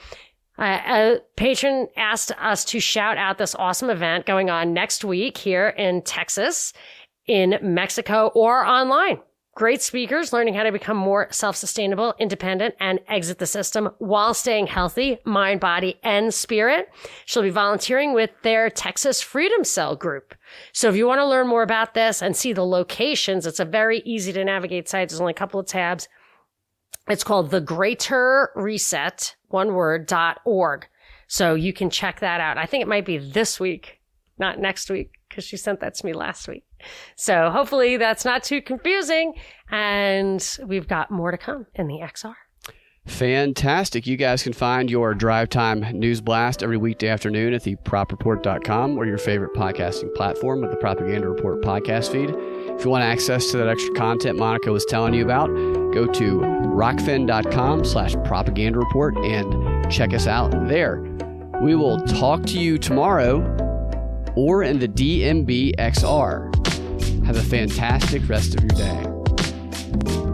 Uh, 0.58 0.80
a 0.88 1.18
patron 1.36 1.88
asked 1.98 2.32
us 2.40 2.64
to 2.66 2.80
shout 2.80 3.18
out 3.18 3.38
this 3.38 3.56
awesome 3.56 3.90
event 3.90 4.26
going 4.26 4.50
on 4.50 4.74
next 4.74 5.04
week 5.04 5.38
here 5.38 5.70
in 5.70 6.02
Texas, 6.02 6.72
in 7.28 7.58
Mexico, 7.62 8.32
or 8.34 8.66
online. 8.66 9.20
Great 9.56 9.82
speakers 9.82 10.34
learning 10.34 10.54
how 10.54 10.64
to 10.64 10.72
become 10.74 10.98
more 10.98 11.30
self 11.32 11.56
sustainable, 11.56 12.14
independent, 12.20 12.76
and 12.82 13.00
exit 13.08 13.38
the 13.38 13.46
system 13.46 13.90
while 14.00 14.34
staying 14.34 14.68
healthy, 14.68 15.18
mind, 15.24 15.62
body, 15.62 15.98
and 16.04 16.34
spirit. 16.34 16.90
She'll 17.26 17.42
be 17.42 17.50
volunteering 17.52 18.14
with 18.14 18.32
their 18.44 18.70
Texas 18.70 19.22
Freedom 19.22 19.64
Cell 19.64 19.96
group. 19.96 20.36
So 20.74 20.90
if 20.90 20.98
you 20.98 21.08
want 21.08 21.20
to 21.20 21.26
learn 21.26 21.48
more 21.48 21.64
about 21.64 21.94
this 21.94 22.22
and 22.22 22.36
see 22.36 22.52
the 22.52 22.66
locations, 22.66 23.46
it's 23.46 23.62
a 23.62 23.66
very 23.66 24.00
easy 24.00 24.34
to 24.34 24.44
navigate 24.44 24.90
site. 24.90 25.08
There's 25.08 25.22
only 25.22 25.32
a 25.32 25.36
couple 25.36 25.62
of 25.62 25.68
tabs. 25.68 26.10
It's 27.08 27.24
called 27.24 27.50
the 27.50 27.62
Greater 27.62 28.52
Reset, 28.56 29.36
one 29.56 29.74
word, 29.74 30.06
dot 30.06 30.42
org. 30.46 30.86
So 31.28 31.56
you 31.56 31.74
can 31.74 31.90
check 31.90 32.20
that 32.20 32.42
out. 32.42 32.58
I 32.58 32.66
think 32.66 32.82
it 32.84 32.88
might 32.88 33.06
be 33.06 33.18
this 33.18 33.60
week, 33.60 34.02
not 34.38 34.60
next 34.60 34.92
week, 34.92 35.12
because 35.30 35.46
she 35.46 35.58
sent 35.58 35.80
that 35.80 35.96
to 35.96 36.06
me 36.06 36.14
last 36.14 36.48
week. 36.48 36.66
So 37.16 37.50
hopefully 37.50 37.98
that's 37.98 38.26
not 38.26 38.44
too 38.44 38.62
confusing. 38.62 39.34
And 39.72 40.58
we've 40.68 40.88
got 40.88 41.10
more 41.10 41.32
to 41.32 41.38
come 41.38 41.66
in 41.74 41.88
the 41.88 42.00
XR. 42.02 42.36
Fantastic. 43.08 44.08
You 44.08 44.18
guys 44.18 44.42
can 44.42 44.54
find 44.54 44.90
your 44.90 45.14
drive 45.14 45.50
time 45.50 45.82
news 45.98 46.22
blast 46.22 46.64
every 46.64 46.78
weekday 46.78 47.08
afternoon 47.08 47.54
at 47.54 47.62
thepropreport.com 47.64 48.98
or 48.98 49.06
your 49.06 49.20
favorite 49.20 49.54
podcasting 49.54 50.14
platform 50.16 50.62
with 50.62 50.72
the 50.72 50.78
Propaganda 50.78 51.30
Report 51.30 51.62
podcast 51.62 52.12
feed. 52.12 52.32
If 52.32 52.84
you 52.84 52.90
want 52.90 53.04
access 53.04 53.52
to 53.52 53.58
that 53.58 53.68
extra 53.68 53.94
content 53.94 54.40
Monica 54.40 54.72
was 54.72 54.86
telling 54.86 55.14
you 55.14 55.24
about, 55.24 55.50
go 55.96 56.06
to 56.06 56.40
rokfin.com 56.40 57.86
slash 57.86 58.16
propaganda 58.26 58.78
report 58.78 59.18
and 59.18 59.90
check 59.90 60.14
us 60.14 60.28
out 60.28 60.52
there. 60.68 61.00
We 61.62 61.74
will 61.76 62.02
talk 62.02 62.44
to 62.48 62.60
you 62.60 62.78
tomorrow 62.78 63.40
or 64.36 64.64
in 64.64 64.78
the 64.78 64.90
DNB 64.90 65.76
XR. 65.78 66.54
Have 67.26 67.38
a 67.38 67.44
fantastic 67.44 68.28
rest 68.28 68.56
of 68.56 68.62
your 68.62 68.70
day. 68.70 70.25